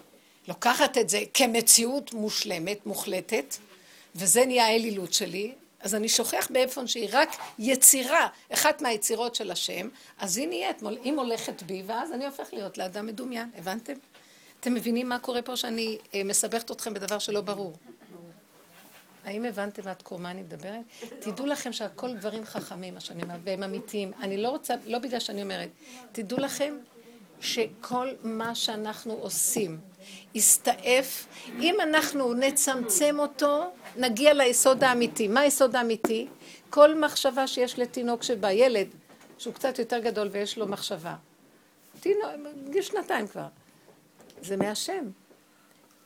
[0.48, 3.56] לוקחת את זה כמציאות מושלמת, מוחלטת,
[4.14, 7.28] וזה נהיה האלילות שלי, אז אני שוכח באיפה שהיא רק
[7.58, 12.78] יצירה, אחת מהיצירות של השם, אז היא נהיית, היא מולכת בי, ואז אני הופך להיות
[12.78, 13.92] לאדם מדומיין, הבנתם?
[14.60, 17.76] אתם מבינים מה קורה פה שאני אה, מסבכת אתכם בדבר שלא ברור?
[19.24, 20.80] האם הבנתם עד כה מה אני מדברת?
[21.18, 24.12] תדעו לכם שהכל דברים חכמים, מה שאני אומרת, והם אמיתיים.
[24.20, 25.68] אני לא רוצה, לא בגלל שאני אומרת,
[26.12, 26.76] תדעו לכם
[27.40, 29.78] שכל מה שאנחנו עושים
[30.34, 31.26] יסתעף,
[31.60, 35.28] אם אנחנו נצמצם אותו, נגיע ליסוד האמיתי.
[35.28, 36.28] מה היסוד האמיתי?
[36.70, 38.88] כל מחשבה שיש לתינוק שבא, ילד,
[39.38, 41.16] שהוא קצת יותר גדול ויש לו מחשבה.
[42.00, 42.30] תינוק,
[42.70, 43.46] גיל שנתיים כבר.
[44.42, 45.04] זה מהשם.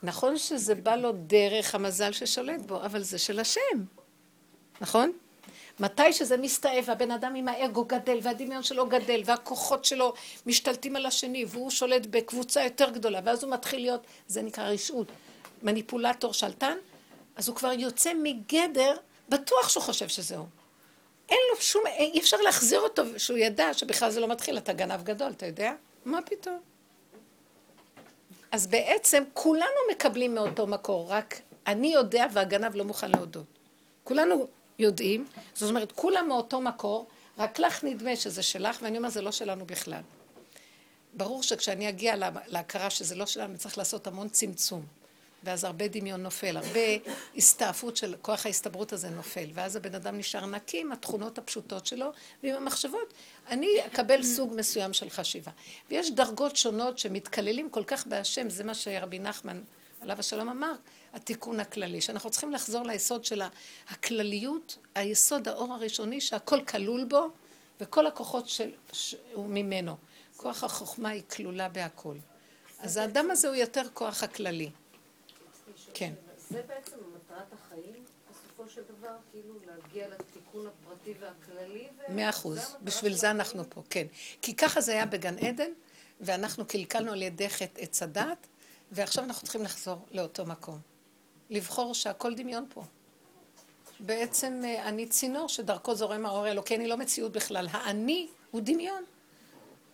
[0.03, 3.83] נכון שזה בא לו דרך המזל ששולט בו, אבל זה של השם.
[4.81, 5.11] נכון?
[5.79, 10.13] מתי שזה מסתעף והבן אדם עם האגו גדל והדמיון שלו גדל והכוחות שלו
[10.45, 15.07] משתלטים על השני והוא שולט בקבוצה יותר גדולה ואז הוא מתחיל להיות, זה נקרא רשעות,
[15.63, 16.77] מניפולטור שלטן,
[17.35, 18.95] אז הוא כבר יוצא מגדר,
[19.29, 20.45] בטוח שהוא חושב שזהו.
[21.29, 25.03] אין לו שום, אי אפשר להחזיר אותו שהוא ידע שבכלל זה לא מתחיל, אתה גנב
[25.03, 25.73] גדול, אתה יודע?
[26.05, 26.59] מה פתאום?
[28.51, 33.45] אז בעצם כולנו מקבלים מאותו מקור, רק אני יודע והגנב לא מוכן להודות.
[34.03, 34.47] כולנו
[34.79, 37.07] יודעים, זאת אומרת, כולם מאותו מקור,
[37.37, 40.01] רק לך נדמה שזה שלך, ואני אומרת, זה לא שלנו בכלל.
[41.13, 42.15] ברור שכשאני אגיע
[42.47, 44.85] להכרה שזה לא שלנו, צריך לעשות המון צמצום.
[45.43, 46.79] ואז הרבה דמיון נופל, הרבה
[47.37, 52.11] הסתעפות של כוח ההסתברות הזה נופל, ואז הבן אדם נשאר נקי עם התכונות הפשוטות שלו
[52.43, 53.13] ועם המחשבות.
[53.47, 55.51] אני אקבל סוג מסוים של חשיבה.
[55.89, 59.61] ויש דרגות שונות שמתקללים כל כך בהשם, זה מה שרבי נחמן
[60.01, 60.73] עליו השלום אמר,
[61.13, 63.41] התיקון הכללי, שאנחנו צריכים לחזור ליסוד של
[63.89, 67.27] הכלליות, היסוד האור הראשוני שהכל כלול בו,
[67.81, 68.71] וכל הכוחות של,
[69.33, 69.95] הוא ממנו.
[70.37, 72.15] כוח החוכמה היא כלולה בהכל.
[72.79, 74.69] אז האדם הזה הוא יותר כוח הכללי.
[75.93, 76.13] כן.
[76.49, 81.87] זה בעצם מטרת החיים, בסופו של דבר, כאילו להגיע לתיקון הפרטי והכללי.
[82.09, 84.07] מאה אחוז, בשביל זה אנחנו פה, כן.
[84.41, 85.71] כי ככה זה היה בגן עדן,
[86.21, 88.47] ואנחנו קלקלנו על ידי חטא עץ הדת,
[88.91, 90.88] ועכשיו אנחנו צריכים לחזור לאותו מקום.
[91.49, 92.83] לבחור שהכל דמיון פה.
[93.99, 97.67] בעצם אה, אני צינור שדרכו זורם האור האלוקי, אני לא מציאות בכלל.
[97.71, 99.03] האני הוא דמיון.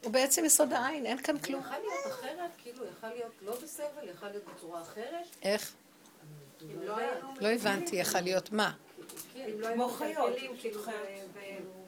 [0.03, 1.61] הוא בעצם יסוד העין, אין כאן כלום.
[1.61, 5.25] יכול להיות אחרת, כאילו, יכול להיות לא בסבל, יכול להיות בצורה אחרת.
[5.41, 5.73] איך?
[6.85, 6.95] לא,
[7.41, 8.73] לא הבנתי, יכול להיות מה?
[9.73, 10.35] כמו חיות.
[10.59, 10.81] כאילו,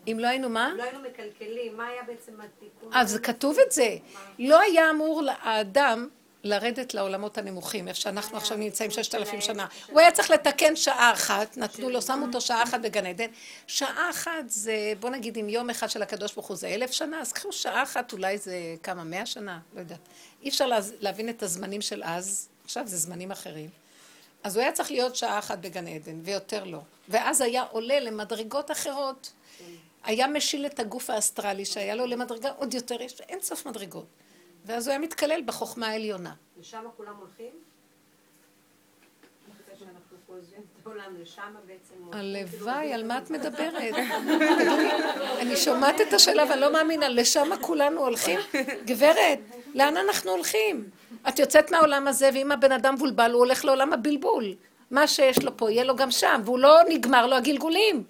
[0.07, 0.73] אם לא היינו מה?
[0.77, 2.93] לא היינו מקלקלים, מה היה בעצם התיקון?
[2.93, 3.97] אז זה כתוב את זה.
[4.39, 6.09] לא היה אמור האדם
[6.43, 9.65] לרדת לעולמות הנמוכים, איפה שאנחנו עכשיו נמצאים ששת אלפים שנה.
[9.87, 13.27] הוא היה צריך לתקן שעה אחת, נתנו לו, שמו אותו שעה אחת בגן עדן.
[13.67, 17.21] שעה אחת זה, בוא נגיד, אם יום אחד של הקדוש ברוך הוא זה אלף שנה,
[17.21, 19.59] אז קחו שעה אחת, אולי זה כמה, מאה שנה?
[19.75, 19.99] לא יודעת.
[20.41, 20.69] אי אפשר
[20.99, 23.69] להבין את הזמנים של אז, עכשיו זה זמנים אחרים.
[24.43, 26.79] אז הוא היה צריך להיות שעה אחת בגן עדן, ויותר לא.
[27.09, 29.31] ואז היה עולה למדרגות אחרות.
[30.03, 34.05] היה משיל את הגוף האסטרלי שהיה לו למדרגה עוד יותר, יש אין סוף מדרגות.
[34.67, 36.33] ואז הוא היה מתקלל בחוכמה העליונה.
[36.59, 37.51] לשם כולם הולכים?
[42.11, 43.93] הלוואי, על מה את מדברת?
[45.41, 48.39] אני שומעת את השאלה ואני לא מאמינה, לשם כולנו הולכים?
[48.85, 49.39] גברת,
[49.75, 50.89] לאן אנחנו הולכים?
[51.29, 54.45] את יוצאת מהעולם הזה, ואם הבן אדם מבולבל, הוא הולך לעולם הבלבול.
[54.91, 58.03] מה שיש לו פה, יהיה לו גם שם, והוא לא נגמר לו הגלגולים.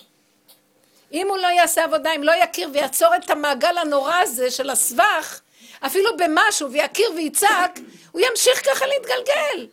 [1.12, 5.42] אם הוא לא יעשה עבודה, אם לא יכיר ויעצור את המעגל הנורא הזה של הסבך,
[5.86, 7.80] אפילו במשהו, ויכיר ויצעק,
[8.12, 9.68] הוא ימשיך ככה להתגלגל.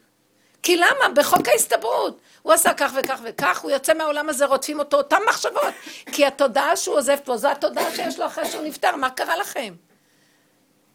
[0.63, 1.09] כי למה?
[1.15, 2.19] בחוק ההסתברות.
[2.43, 5.75] הוא עשה כך וכך וכך, הוא יוצא מהעולם הזה, רודפים אותו אותן מחשבות.
[6.13, 9.75] כי התודעה שהוא עוזב פה, זו התודעה שיש לו אחרי שהוא נפטר, מה קרה לכם?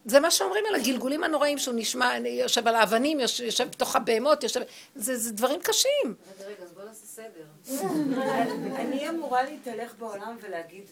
[0.06, 4.44] זה מה שאומרים על הגלגולים הנוראים שהוא נשמע, יושב על האבנים, יושב, יושב בתוך הבהמות,
[4.44, 4.62] יושב...
[4.96, 5.90] זה, זה דברים קשים.
[6.04, 7.46] רגע, רגע, אז בוא נעשה סדר.
[8.76, 10.86] אני אמורה להתהלך בעולם ולהגיד,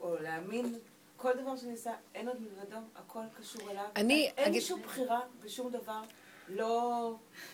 [0.00, 0.78] או להאמין,
[1.16, 3.84] כל דבר שאני עושה, אין עוד מלבדו, הכל קשור אליו.
[3.96, 6.00] אני אין לי אגיד- שום בחירה בשום דבר,
[6.48, 7.12] לא...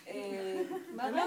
[0.08, 0.12] אה,
[1.00, 1.20] אני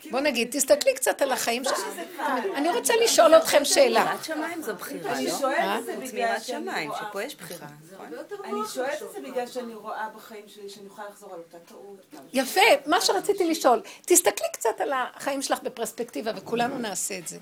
[0.00, 1.76] כאילו, בוא נגיד, תסתכלי קצת על החיים שלך.
[1.76, 2.50] שזה קל.
[2.56, 4.00] אני רוצה לשאול אתכם שאלה.
[4.00, 5.38] יראת שמיים זו בחירה, אני לא?
[5.38, 7.00] שואלת את זה חוץ בגלל שאני שמיים, רואה...
[7.10, 7.66] שפה יש בחירה.
[7.92, 8.04] נכון?
[8.06, 9.46] הרבה יותר אני נוח שואלת את זה בגלל.
[9.46, 12.06] שאני רואה בחיים שלי שאני יכולה לחזור על אותה טעות.
[12.32, 17.38] יפה, מה שרציתי לשאול, תסתכלי קצת על החיים שלך בפרספקטיבה, וכולנו נעשה את זה.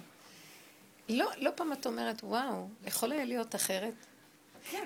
[1.08, 3.94] לא, לא פעם את אומרת, וואו, יכול היה להיות אחרת?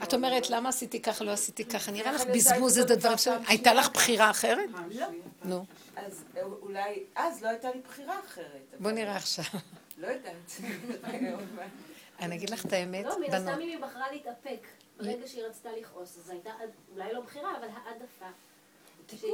[0.03, 1.93] את אומרת, למה עשיתי ככה, לא עשיתי ככה?
[1.93, 3.31] נראה לך בזבוז את איזה אותו דברים דבר של...
[3.31, 3.75] פעם הייתה?
[3.75, 4.71] לך בחירה אחרת?
[4.91, 5.07] לא.
[5.45, 5.65] נו,
[5.97, 8.75] אז אה, אולי, אז לא הייתה לי בחירה אחרת.
[8.79, 9.45] בוא נראה עכשיו.
[9.99, 10.61] לא יודעת.
[12.21, 13.35] אני אגיד לך את האמת, לא, מן.
[13.35, 14.67] הסתם אם היא בחרה להתאפק
[14.97, 16.51] ברגע שהיא רצתה לכעוס, אז הייתה
[16.93, 18.27] אולי לא בחירה, אבל העדפה.
[19.09, 19.29] כן,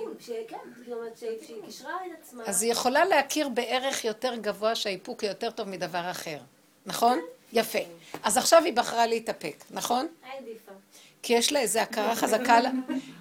[1.16, 2.44] שהיא קישרה את עצמה.
[2.46, 6.38] אז היא יכולה להכיר בערך יותר גבוה שהאיפוק יותר טוב מדבר אחר,
[6.86, 7.20] נכון?
[7.52, 7.78] יפה.
[8.22, 10.06] אז עכשיו היא בחרה להתאפק, נכון?
[11.22, 12.58] כי יש לה איזו הכרה חזקה,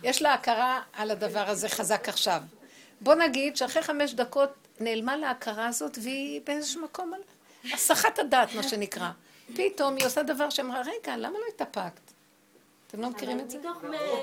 [0.04, 2.42] יש לה הכרה על הדבר הזה חזק עכשיו.
[3.02, 4.50] בוא נגיד שאחרי חמש דקות
[4.80, 7.22] נעלמה לה ההכרה הזאת והיא באיזשהו מקום על
[7.74, 9.10] הסחת הדעת, מה שנקרא.
[9.56, 12.12] פתאום היא עושה דבר שאמרה, רגע, למה לא התאפקת?
[12.88, 13.58] אתם לא מכירים את זה?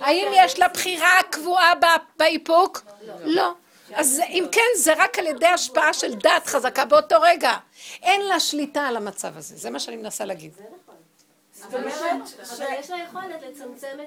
[0.01, 1.73] האם יש לה בחירה קבועה
[2.17, 2.83] באיפוק?
[3.25, 3.55] לא.
[3.95, 7.53] אז אם כן, זה רק על ידי השפעה של דת חזקה באותו רגע.
[8.03, 10.53] אין לה שליטה על המצב הזה, זה מה שאני מנסה להגיד.
[10.53, 10.69] נכון.
[11.71, 11.87] אבל.
[12.79, 13.99] יש לה יכולת לצמצם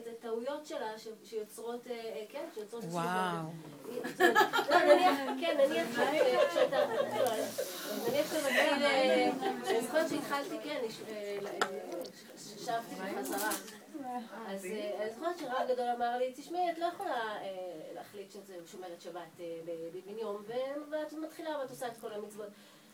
[0.00, 0.86] את הטעויות שלה
[1.24, 2.84] שיוצרות, אה, אה, כן, שיוצרות...
[2.84, 3.02] וואו.
[4.70, 6.86] לא, נניח, כן, נניח שאת- שאתה,
[8.08, 9.30] נניח שאתה מתחיל, אה,
[9.70, 11.68] אני זוכרת שהתחלתי, כן, לש- אה, אה,
[12.38, 13.50] ששבתי בחזרה.
[14.46, 18.50] אז אה, אני זוכרת שרב גדול אמר לי, תשמעי, את לא יכולה אה, להחליט שאת
[18.66, 19.60] שומרת שבת אה,
[19.92, 20.42] בבן יום,
[20.90, 22.48] ואת מתחילה ואת עושה את כל המצוות.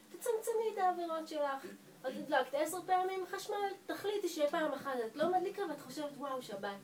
[0.09, 1.65] תצמצמי את העבירות שלך.
[2.01, 6.77] את הדלקת עשר פעמים חשמל, תחליטי שפעם אחת את לא מדליקה ואת חושבת, וואו, שבת.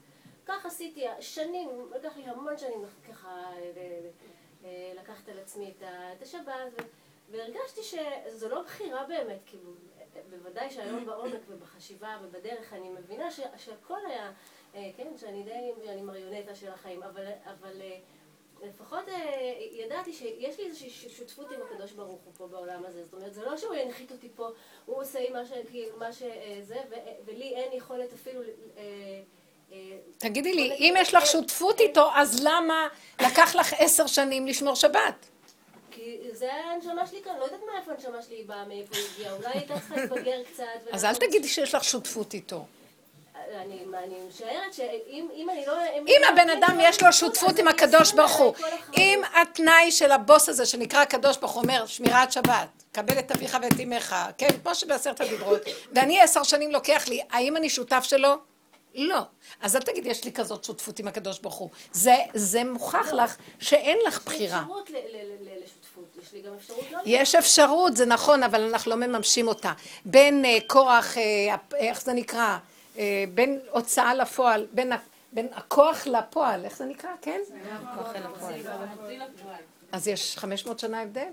[0.46, 3.50] כך עשיתי שנים, לקח לי המון שנים ככה
[4.94, 5.74] לקחת על עצמי
[6.16, 6.72] את השבת,
[7.30, 9.70] והרגשתי שזו לא בחירה באמת, כאילו,
[10.30, 14.32] בוודאי שהיום בעומק ובחשיבה ובדרך אני מבינה ש- שהכל היה,
[14.74, 17.96] אה, כן, שאני די, אני מריונטה של החיים, אבל, אבל אה,
[18.62, 23.04] לפחות אה, ידעתי שיש לי איזושהי שותפות עם הקדוש ברוך הוא פה בעולם הזה.
[23.04, 24.48] זאת אומרת, זה לא שהוא ינחית אותי פה,
[24.86, 25.52] הוא עושה מה ש...
[25.98, 26.94] מה שזה, ו-
[27.24, 28.40] ולי אין יכולת אפילו...
[30.18, 32.88] תגידי לי, אם יש לך שותפות איתו, אז למה
[33.20, 35.26] לקח לך עשר שנים לשמור שבת?
[36.04, 39.48] כי זה הנשמה שלי כאן, לא יודעת מאיפה הנשמה שלי באה, מאיפה היא הגיעה, אולי
[39.54, 40.64] הייתה צריכה להתבגר קצת.
[40.92, 42.64] אז אל תגידי שיש לך שותפות איתו.
[43.56, 45.72] אני, אני משערת שאם אם אני לא...
[46.06, 48.54] אם הבן אדם יש לו שותפות עם הקדוש ברוך הוא,
[48.96, 53.58] אם התנאי של הבוס הזה שנקרא הקדוש ברוך הוא אומר שמירת שבת, קבל את אביך
[53.62, 55.60] ואת אמך, כן, כמו שבעשרת הדיברות,
[55.94, 58.34] ואני עשר שנים לוקח לי, האם אני שותף שלו?
[58.94, 59.18] לא.
[59.60, 61.70] אז אל תגיד, יש לי כזאת שותפות עם הקדוש ברוך הוא.
[61.92, 64.60] זה, זה מוכח לך שאין לך בחירה.
[64.60, 64.96] אפשרות ל-
[65.96, 66.98] לשותפות, יש לי גם אפשרות לא...
[67.06, 69.72] יש אפשרות, זה נכון, אבל אנחנו לא מממשים אותה.
[70.04, 72.58] בין אה, כוח, אה, הפ- איך זה נקרא?
[72.98, 74.92] אה, בין הוצאה לפועל, בין,
[75.32, 77.10] בין הכוח לפועל, איך זה נקרא?
[77.22, 77.40] כן?
[79.92, 81.28] אז יש 500 שנה הבדל.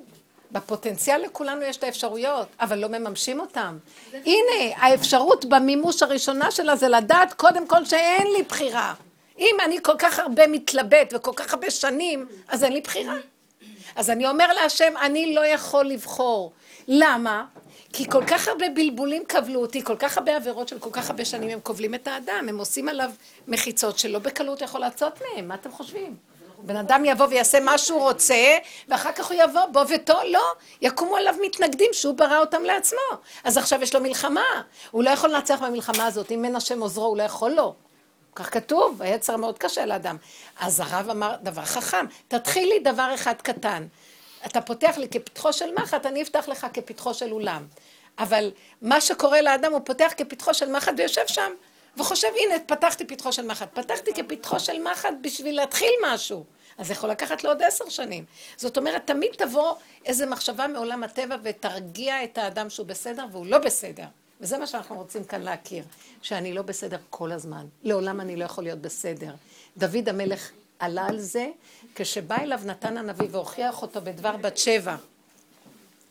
[0.52, 3.78] בפוטנציאל לכולנו יש את האפשרויות, אבל לא מממשים אותם.
[4.14, 8.94] הנה, האפשרות במימוש הראשונה שלה זה לדעת קודם כל שאין לי בחירה.
[9.40, 13.16] אם אני כל כך הרבה מתלבט וכל כך הרבה שנים, אז אין לי בחירה.
[13.96, 16.52] אז אני אומר להשם, אני לא יכול לבחור.
[16.88, 17.46] למה?
[17.94, 21.26] כי כל כך הרבה בלבולים כבלו אותי, כל כך הרבה עבירות של כל כך הרבה
[21.26, 23.12] שנים, הם כובלים את האדם, הם עושים עליו
[23.48, 26.16] מחיצות שלא בקלות יכול לעשות מהם, מה אתם חושבים?
[26.64, 30.44] בן אדם יבוא ויעשה מה שהוא רוצה, ואחר כך הוא יבוא, בוא ותו, לא,
[30.82, 33.00] יקומו עליו מתנגדים שהוא ברא אותם לעצמו.
[33.44, 34.46] אז עכשיו יש לו מלחמה,
[34.92, 37.76] הוא לא יכול לנצח במלחמה הזאת, אם אין השם עוזרו הוא לא יכול לו.
[38.36, 40.18] כך כתוב, היצר מאוד קשה לאדם.
[40.60, 43.88] אז הרב אמר דבר חכם, תתחיל לי דבר אחד קטן.
[44.46, 47.68] אתה פותח לי כפתחו של מחט, אני אפתח לך כפתחו של אולם.
[48.20, 48.52] אבל
[48.82, 51.52] מה שקורה לאדם, הוא פותח כפתחו של מחט ויושב שם,
[51.98, 53.70] וחושב, הנה, פתחתי פתחו של מחט.
[53.74, 56.46] פתחתי כפתחו של מחט בשביל להתחיל משהו.
[56.78, 58.26] אז זה יכול לקחת לו עוד עשר שנים.
[58.58, 59.76] זאת אומרת, תמיד תבוא
[60.06, 64.06] איזו מחשבה מעולם הטבע ותרגיע את האדם שהוא בסדר והוא לא בסדר.
[64.42, 65.84] וזה מה שאנחנו רוצים כאן להכיר,
[66.22, 67.66] שאני לא בסדר כל הזמן.
[67.84, 69.34] לעולם אני לא יכול להיות בסדר.
[69.78, 71.50] דוד המלך עלה על זה,
[71.96, 74.96] כשבא אליו נתן הנביא והוכיח אותו בדבר בת שבע.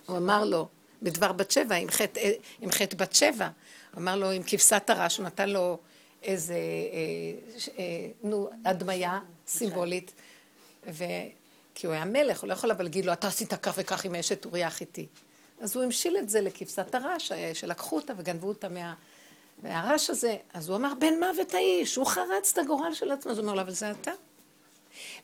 [0.07, 0.69] הוא אמר לו,
[1.03, 2.21] בדבר בת שבע, עם חטא,
[2.61, 3.49] עם חטא בת שבע,
[3.95, 5.79] הוא אמר לו, עם כבשת הרש, הוא נתן לו
[6.23, 10.13] איזה, אה, אה, נו, הדמיה סימבולית.
[10.87, 11.05] ו...
[11.75, 14.15] כי הוא היה מלך, הוא לא יכול אבל להגיד לו, אתה עשית כך וכך עם
[14.15, 15.07] אשת אוריה החיתי.
[15.61, 18.95] אז הוא המשיל את זה לכבשת הרש, אה, שלקחו אותה וגנבו אותה מה...
[19.63, 20.37] מהרש הזה.
[20.55, 23.33] אז הוא אמר, בן מוות האיש, הוא חרץ את הגורל של עצמו.
[23.33, 24.11] אז הוא אומר לו, אבל זה אתה.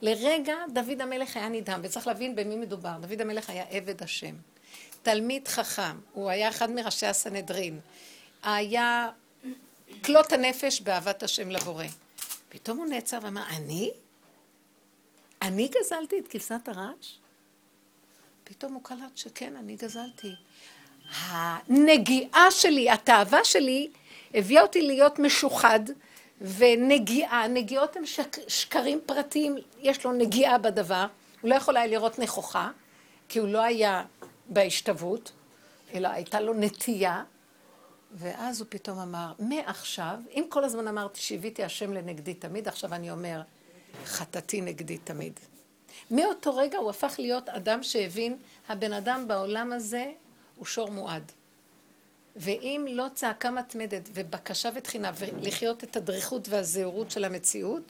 [0.02, 2.96] לרגע דוד המלך היה נדהם, וצריך להבין במי מדובר.
[3.00, 4.34] דוד המלך היה עבד השם.
[5.02, 7.80] תלמיד חכם, הוא היה אחד מראשי הסנהדרין.
[8.42, 9.10] היה
[10.04, 11.84] כלות הנפש באהבת השם לבורא.
[12.48, 13.90] פתאום הוא נעצר ואמר, אני?
[15.42, 17.18] אני גזלתי את כבשת הרש?
[18.48, 20.34] פתאום הוא קלט שכן, אני גזלתי.
[21.28, 23.88] הנגיעה שלי, התאווה שלי,
[24.34, 25.80] הביאה אותי להיות משוחד
[26.40, 31.06] ונגיעה, נגיעות הן שק, שקרים פרטיים, יש לו נגיעה בדבר,
[31.40, 32.70] הוא לא יכול היה לראות נכוחה,
[33.28, 34.04] כי הוא לא היה
[34.48, 35.32] בהשתוות,
[35.94, 37.24] אלא הייתה לו נטייה,
[38.12, 43.10] ואז הוא פתאום אמר, מעכשיו, אם כל הזמן אמרתי שהביתי השם לנגדי תמיד, עכשיו אני
[43.10, 43.40] אומר,
[44.04, 45.40] חטאתי נגדי תמיד.
[46.10, 48.36] מאותו רגע הוא הפך להיות אדם שהבין,
[48.68, 50.12] הבן אדם בעולם הזה
[50.56, 51.32] הוא שור מועד.
[52.36, 57.82] ואם לא צעקה מתמדת ובקשה ותחינה ולחיות את הדריכות והזהירות של המציאות,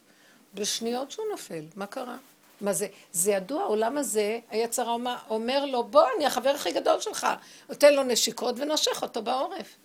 [0.55, 1.65] בשניות שהוא נופל.
[1.77, 2.17] מה קרה?
[2.61, 2.87] מה זה?
[3.13, 7.27] זה ידוע, העולם הזה, היצר אומר, אומר לו, בוא, אני החבר הכי גדול שלך.
[7.69, 9.77] נותן לו נשיקות ונושך אותו בעורף.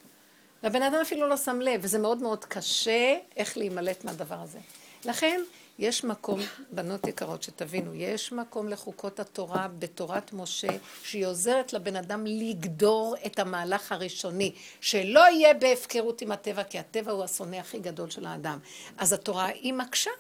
[0.63, 4.59] והבן אדם אפילו לא שם לב, וזה מאוד מאוד קשה איך להימלט מהדבר הזה.
[5.05, 5.41] לכן,
[5.79, 6.39] יש מקום,
[6.71, 10.67] בנות יקרות, שתבינו, יש מקום לחוקות התורה בתורת משה,
[11.03, 14.51] שהיא עוזרת לבן אדם לגדור את המהלך הראשוני,
[14.81, 18.59] שלא יהיה בהפקרות עם הטבע, כי הטבע הוא השונא הכי גדול של האדם.
[18.97, 20.11] אז התורה היא מקשה.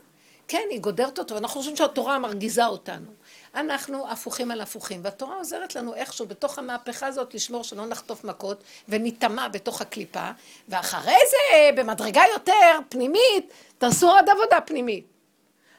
[0.47, 3.11] כן, היא גודרת אותו, ואנחנו חושבים שהתורה מרגיזה אותנו.
[3.55, 8.63] אנחנו הפוכים על הפוכים, והתורה עוזרת לנו איכשהו בתוך המהפכה הזאת לשמור שלא נחטוף מכות
[8.89, 10.31] וניטמע בתוך הקליפה,
[10.69, 15.10] ואחרי זה, במדרגה יותר פנימית, תעשו עוד עבודה פנימית.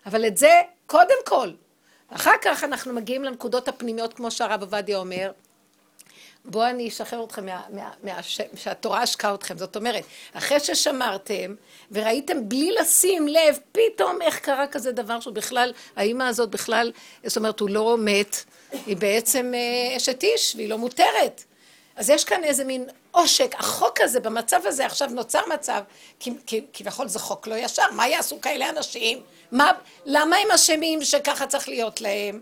[0.07, 1.51] אבל את זה קודם כל.
[2.09, 5.31] אחר כך אנחנו מגיעים לנקודות הפנימיות, כמו שהרב עובדיה אומר,
[6.45, 8.23] בואו אני אשחרר אתכם מה, מה, מה,
[8.55, 9.59] שהתורה השקה אתכם.
[9.59, 11.55] זאת אומרת, אחרי ששמרתם
[11.93, 16.93] וראיתם בלי לשים לב, פתאום איך קרה כזה דבר שבכלל, האימא הזאת בכלל,
[17.25, 18.37] זאת אומרת, הוא לא מת,
[18.87, 21.45] היא בעצם אה, אשת איש והיא לא מותרת.
[21.97, 25.83] אז יש כאן איזה מין עושק, החוק הזה, במצב הזה עכשיו נוצר מצב,
[26.73, 29.23] כביכול זה חוק לא ישר, מה יעשו כאלה אנשים?
[29.53, 29.73] מה,
[30.05, 32.41] למה הם אשמים שככה צריך להיות להם?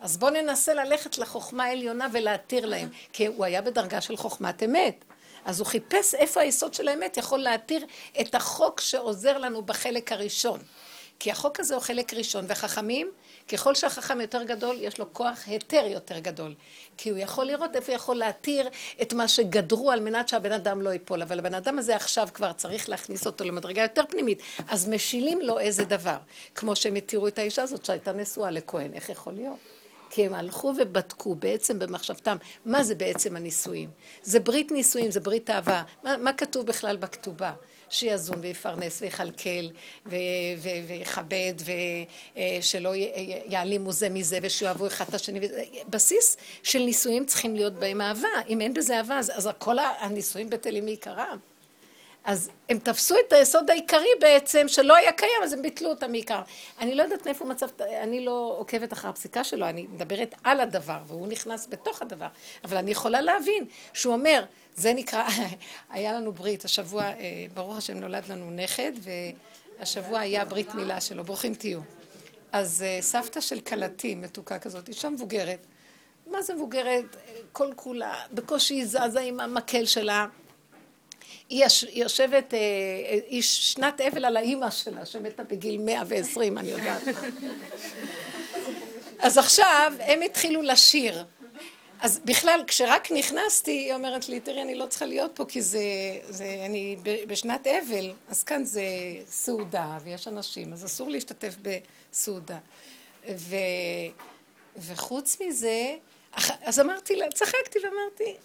[0.00, 5.04] אז בואו ננסה ללכת לחוכמה העליונה ולהתיר להם, כי הוא היה בדרגה של חוכמת אמת.
[5.44, 7.86] אז הוא חיפש איפה היסוד של האמת יכול להתיר
[8.20, 10.60] את החוק שעוזר לנו בחלק הראשון.
[11.18, 13.10] כי החוק הזה הוא חלק ראשון, וחכמים,
[13.48, 16.54] ככל שהחכם יותר גדול, יש לו כוח היתר יותר גדול.
[16.96, 18.68] כי הוא יכול לראות איפה יכול להתיר
[19.02, 21.22] את מה שגדרו על מנת שהבן אדם לא ייפול.
[21.22, 25.58] אבל הבן אדם הזה עכשיו כבר צריך להכניס אותו למדרגה יותר פנימית, אז משילים לו
[25.58, 26.16] איזה דבר.
[26.54, 29.58] כמו שהם התירו את האישה הזאת שהייתה נשואה לכהן, איך יכול להיות?
[30.10, 33.90] כי הם הלכו ובדקו בעצם במחשבתם, מה זה בעצם הנישואים?
[34.22, 35.82] זה ברית נישואים, זה ברית אהבה.
[36.04, 37.52] מה, מה כתוב בכלל בכתובה?
[37.90, 39.66] שיזון ויפרנס ויכלכל
[40.86, 41.54] ויכבד
[42.36, 42.92] ושלא
[43.46, 45.40] יעלימו זה מזה ושיאהבו אחד את השני.
[45.88, 48.28] בסיס של נישואים צריכים להיות בהם אהבה.
[48.48, 51.38] אם אין בזה אהבה, אז, אז כל הנישואים בטלים מעיקרם.
[52.28, 56.40] אז הם תפסו את היסוד העיקרי בעצם, שלא היה קיים, אז הם ביטלו אותה מעיקר.
[56.80, 60.98] אני לא יודעת מאיפה מצב, אני לא עוקבת אחר הפסיקה שלו, אני מדברת על הדבר,
[61.06, 62.26] והוא נכנס בתוך הדבר.
[62.64, 64.44] אבל אני יכולה להבין שהוא אומר,
[64.76, 65.28] זה נקרא,
[65.90, 67.14] היה לנו ברית, השבוע, אה,
[67.54, 68.92] ברוך השם נולד לנו נכד,
[69.78, 71.80] והשבוע היה ברית מילה שלו, ברוכים תהיו.
[72.52, 75.66] אז אה, סבתא של כלתי, מתוקה כזאת, אישה מבוגרת,
[76.26, 77.16] מה זה מבוגרת?
[77.52, 80.26] כל כולה, בקושי זזה עם המקל שלה.
[81.48, 82.58] היא יושבת, אה,
[83.28, 87.02] היא שנת אבל על האימא שלה, שמתה בגיל 120, אני יודעת.
[89.18, 91.24] אז עכשיו הם התחילו לשיר.
[92.00, 95.80] אז בכלל, כשרק נכנסתי, היא אומרת לי, תראי, אני לא צריכה להיות פה, כי זה,
[96.28, 96.96] זה אני
[97.26, 98.82] בשנת אבל, אז כאן זה
[99.26, 102.58] סעודה, ויש אנשים, אז אסור להשתתף בסעודה.
[103.36, 103.56] ו,
[104.76, 105.94] וחוץ מזה,
[106.62, 108.36] אז אמרתי לה, צחקתי ואמרתי,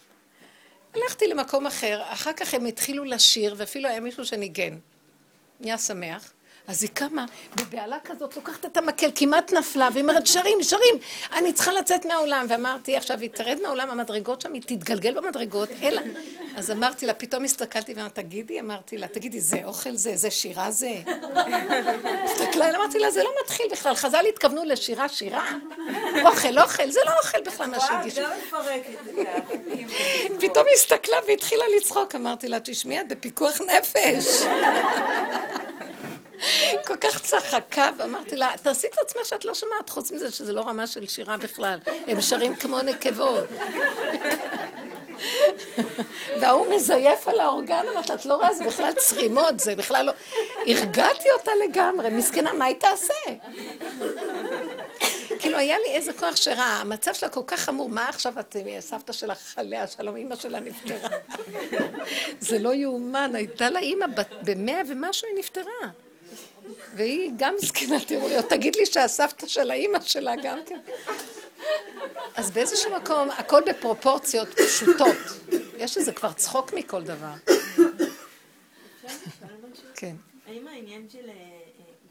[0.96, 4.78] הלכתי למקום אחר, אחר כך הם התחילו לשיר, ואפילו היה מישהו שניגן.
[5.60, 6.34] נהיה שמח.
[6.68, 10.96] אז היא קמה, בבהלה כזאת, לוקחת את המקל, כמעט נפלה, והיא אומרת, שרים, שרים,
[11.34, 12.46] אני צריכה לצאת מהעולם.
[12.50, 16.02] ואמרתי, עכשיו היא תרד מהעולם, המדרגות שם, היא תתגלגל במדרגות, אלא.
[16.56, 20.72] אז אמרתי לה, פתאום הסתכלתי ואמרתי, תגידי, אמרתי לה, תגידי, זה אוכל זה, זה שירה
[20.72, 20.94] זה?
[22.24, 25.52] הסתכלה, אמרתי לה, זה לא מתחיל בכלל, חז"ל התכוונו לשירה, שירה.
[26.26, 28.22] אוכל, אוכל, זה לא אוכל בכלל מה שהגישו.
[30.40, 32.16] פתאום הסתכלה והתחילה לצחוק.
[32.16, 34.44] אמרתי לה, תשמעי, את בפיקוח נפש.
[36.86, 40.62] כל כך צחקה, ואמרתי לה, תעשי את עצמך שאת לא שומעת, חוץ מזה שזה לא
[40.62, 41.80] רמה של שירה בכלל.
[42.08, 43.44] הם שרים כמו נקבות.
[46.42, 50.12] וההוא מזייף על האורגן, אמרת, את לא רואה, זה בכלל צרימות, זה בכלל לא...
[50.68, 53.14] הרגעתי אותה לגמרי, מסכנה, מה היא תעשה?
[55.40, 59.14] כאילו, היה לי איזה כוח שרע, המצב שלה כל כך חמור, מה עכשיו את, סבתא
[59.14, 61.10] שלך עליה שלום, אימא שלה נפטרה.
[62.40, 64.06] זה לא יאומן, הייתה לה אימא
[64.42, 66.03] במאה ומשהו, היא נפטרה.
[66.96, 70.80] והיא גם מסכנה, תראו לי, תגיד לי שהסבתא של האימא שלה גם כן.
[72.36, 75.18] אז באיזשהו מקום, הכל בפרופורציות פשוטות.
[75.78, 77.34] יש איזה כבר צחוק מכל דבר.
[79.96, 80.16] כן.
[80.48, 81.60] האם העניין של אה, אה,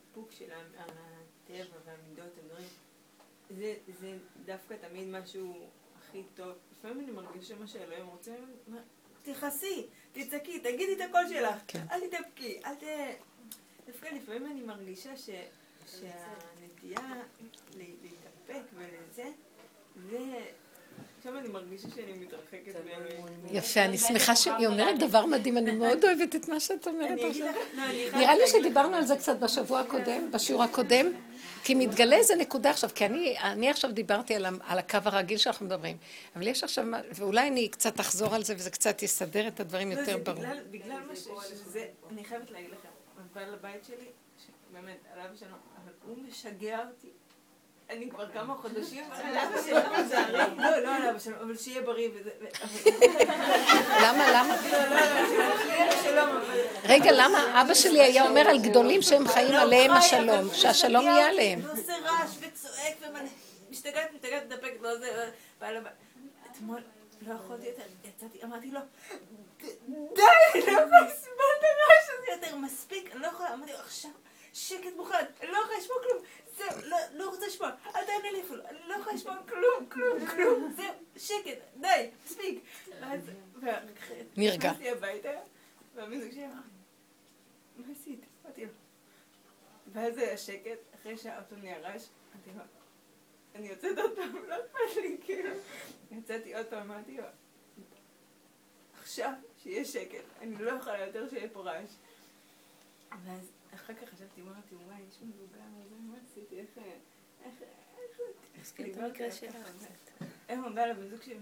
[0.08, 0.44] איפוק של
[0.78, 2.68] הטבע והמידות, הדברים,
[4.00, 4.12] זה
[4.44, 5.54] דווקא תמיד משהו
[5.98, 6.52] הכי טוב?
[6.78, 8.30] לפעמים אני מרגישה מה שאלוהים רוצה,
[9.22, 11.82] תכעסי, תצעקי, תגידי את הקול שלך, כן.
[11.90, 12.82] אל תתאפקי, אל ת...
[13.92, 15.30] דווקא לפעמים אני מרגישה ש...
[15.90, 17.14] שהנטייה
[17.76, 19.30] להתאפק ולזה,
[20.10, 20.18] זה...
[21.18, 22.72] עכשיו אני מרגישה שאני מתרחקת
[23.50, 27.46] יפה, אני שמחה שהיא אומרת דבר מדהים, אני מאוד אוהבת את מה שאת אומרת עכשיו.
[27.74, 27.82] לא,
[28.18, 31.06] נראה לי שדיברנו על זה קצת בשבוע הקודם, בשיעור הקודם,
[31.64, 33.06] כי מתגלה איזה נקודה עכשיו, כי
[33.42, 35.96] אני עכשיו דיברתי על הקו הרגיל שאנחנו מדברים,
[36.36, 36.84] אבל יש עכשיו,
[37.14, 40.44] ואולי אני קצת אחזור על זה וזה קצת יסדר את הדברים לא, יותר ברור.
[40.70, 42.88] בגלל מה שזה, אני חייבת להגיד לכם,
[43.32, 44.06] בעל הבית שלי,
[44.72, 47.10] באמת, עליו שלום, אבל הוא משגע אותי.
[47.90, 52.30] אני כבר כמה חודשים, לא, לא על אבא שלו, אבל שיהיה בריא וזה...
[54.02, 54.56] למה, למה?
[56.06, 56.40] לא, לא,
[56.84, 61.60] רגע, למה אבא שלי היה אומר על גדולים שהם חיים עליהם השלום, שהשלום יהיה עליהם.
[61.60, 62.96] הוא עושה רעש וצועק
[63.70, 65.30] ומשתגעת, משתגעת, מתאפקת, לא זה,
[65.60, 65.92] בעל הבית.
[66.52, 66.80] אתמול
[67.26, 68.80] לא יכולתי יותר, יצאתי, אמרתי לו,
[70.14, 70.22] די,
[70.54, 74.10] לא יכולה לסבול את הרעש הזה יותר, מספיק, אני לא יכולה, אמרתי עכשיו,
[74.52, 76.24] שקט מוחלט, אני לא יכולה לשמוע כלום,
[76.56, 80.26] זהו, לא, לא רוצה לשמוע, אל תענה לי אפילו, אני לא יכולה לשמוע כלום, כלום,
[80.26, 82.64] כלום, זהו, שקט, די, מספיק.
[84.36, 84.70] נרגע.
[84.70, 85.30] נכנסתי הביתה,
[85.94, 86.60] והמזוג שלי אמר,
[87.76, 88.20] מה עשית?
[88.44, 88.72] אמרתי לו.
[89.92, 92.02] ואז היה שקט, אחרי שהאוטו נהיה רעש,
[92.34, 92.64] אמרתי לו,
[93.54, 95.50] אני יוצאת עוד פעם, לא אכפת לי, כאילו.
[96.10, 97.24] יצאתי עוד פעם, אמרתי לו,
[99.02, 99.32] עכשיו
[99.62, 101.90] שיהיה שקט, אני לא יכולה יותר שיהיה פה רעש.
[103.24, 105.60] ואז אחר כך חשבתי, אמרתי, וואי, יש מבוגר,
[106.00, 106.68] מה עשיתי, איך...
[107.44, 107.54] איך...
[108.02, 108.20] איך...
[110.48, 111.34] איך הוא בא לבן זוג שלי,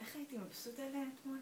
[0.00, 1.38] איך הייתי מבסוט עליה אתמול?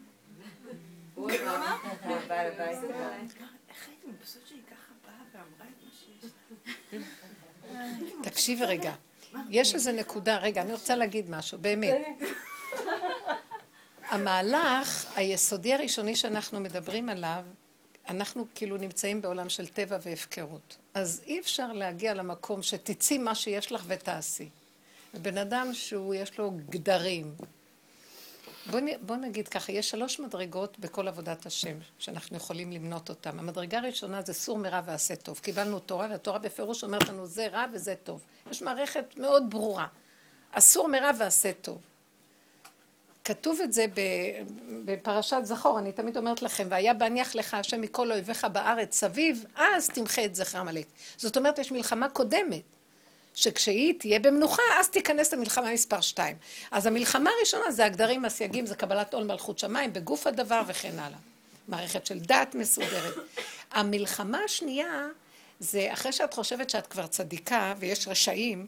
[3.69, 6.31] איך הייתי מבסוט שהיא ככה באה ואמרה את מה שיש
[6.93, 7.79] לה?
[8.23, 8.93] תקשיבי רגע.
[9.49, 12.07] יש איזה נקודה, רגע, אני רוצה להגיד משהו, באמת.
[14.09, 17.43] המהלך היסודי הראשוני שאנחנו מדברים עליו,
[18.09, 20.77] אנחנו כאילו נמצאים בעולם של טבע והפקרות.
[20.93, 24.49] אז אי אפשר להגיע למקום שתצאי מה שיש לך ותעשי.
[25.13, 27.35] בן אדם שהוא, יש לו גדרים.
[28.71, 33.39] בוא, בוא נגיד ככה, יש שלוש מדרגות בכל עבודת השם, שאנחנו יכולים למנות אותן.
[33.39, 35.39] המדרגה הראשונה זה סור מרע ועשה טוב.
[35.39, 38.21] קיבלנו תורה, והתורה בפירוש אומרת לנו זה רע וזה טוב.
[38.51, 39.87] יש מערכת מאוד ברורה.
[40.51, 41.81] אסור מרע ועשה טוב.
[43.27, 43.85] כתוב את זה
[44.85, 49.89] בפרשת זכור, אני תמיד אומרת לכם, והיה בהניח לך השם מכל אויביך בארץ סביב, אז
[49.89, 50.85] תמחה את זכר עמלק.
[51.17, 52.61] זאת אומרת, יש מלחמה קודמת,
[53.35, 56.37] שכשהיא תהיה במנוחה, אז תיכנס למלחמה מספר שתיים.
[56.71, 61.19] אז המלחמה הראשונה זה הגדרים, הסייגים, זה קבלת עול מלכות שמיים, בגוף הדבר וכן הלאה.
[61.67, 63.13] מערכת של דת מסודרת.
[63.71, 65.07] המלחמה השנייה,
[65.59, 68.67] זה אחרי שאת חושבת שאת כבר צדיקה ויש רשעים,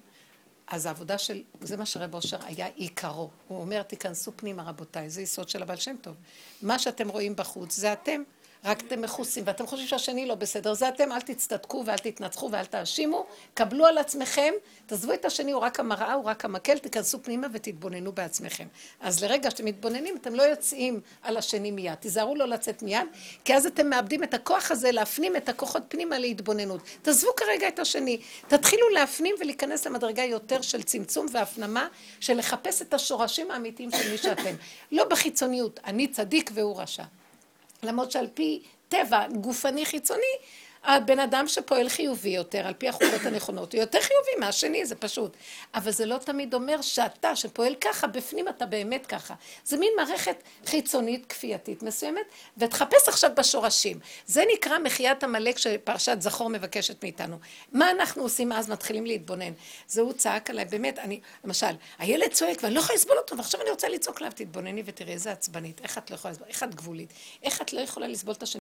[0.70, 3.30] אז העבודה של, זה מה שרב אושר היה עיקרו.
[3.48, 6.16] הוא אומר, תיכנסו פנימה רבותיי, זה יסוד של הבעל שם טוב.
[6.62, 8.22] מה שאתם רואים בחוץ זה אתם.
[8.66, 12.66] רק אתם מכוסים, ואתם חושבים שהשני לא בסדר, זה אתם, אל תצטדקו ואל תתנצחו ואל
[12.66, 14.54] תאשימו, קבלו על עצמכם,
[14.86, 18.68] תעזבו את השני, הוא רק המראה, הוא רק המקל, תיכנסו פנימה ותתבוננו בעצמכם.
[19.00, 23.08] אז לרגע שאתם מתבוננים, אתם לא יוצאים על השני מיד, תיזהרו לא לצאת מיד,
[23.46, 26.82] כי אז אתם מאבדים את הכוח הזה להפנים את הכוחות פנימה להתבוננות.
[27.02, 31.88] תעזבו כרגע את השני, תתחילו להפנים ולהיכנס למדרגה יותר של צמצום והפנמה,
[32.20, 34.56] של לחפש את השורשים האמיתיים של מי שאתם.
[34.92, 37.04] לא בחיצוניות, אני צדיק והוא רשע.
[37.84, 40.36] למרות שעל פי טבע גופני חיצוני,
[40.84, 45.38] הבן אדם שפועל חיובי יותר, על פי החוקות הנכונות, הוא יותר חיובי מהשני, זה פשוט.
[45.74, 49.34] אבל זה לא תמיד אומר שאתה, שפועל ככה, בפנים אתה באמת ככה.
[49.66, 52.26] זה מין מערכת חיצונית, כפייתית מסוימת,
[52.58, 54.00] ותחפש עכשיו בשורשים.
[54.26, 57.38] זה נקרא מחיית עמלק שפרשת זכור מבקשת מאיתנו.
[57.74, 58.70] מה אנחנו עושים אז?
[58.70, 59.54] מתחילים להתבונן.
[59.88, 63.62] זה הוא צעק עליי, באמת, אני, למשל, הילד צועק ואני לא יכולה לסבול אותו, ועכשיו
[63.62, 66.76] אני רוצה לצעוק עליו, תתבונני ותראי איזה עצבנית, איך את לא יכולה לסבול, איך את
[66.76, 67.14] גבולית,
[67.44, 68.58] איך את לא יכולה לסבול את השני.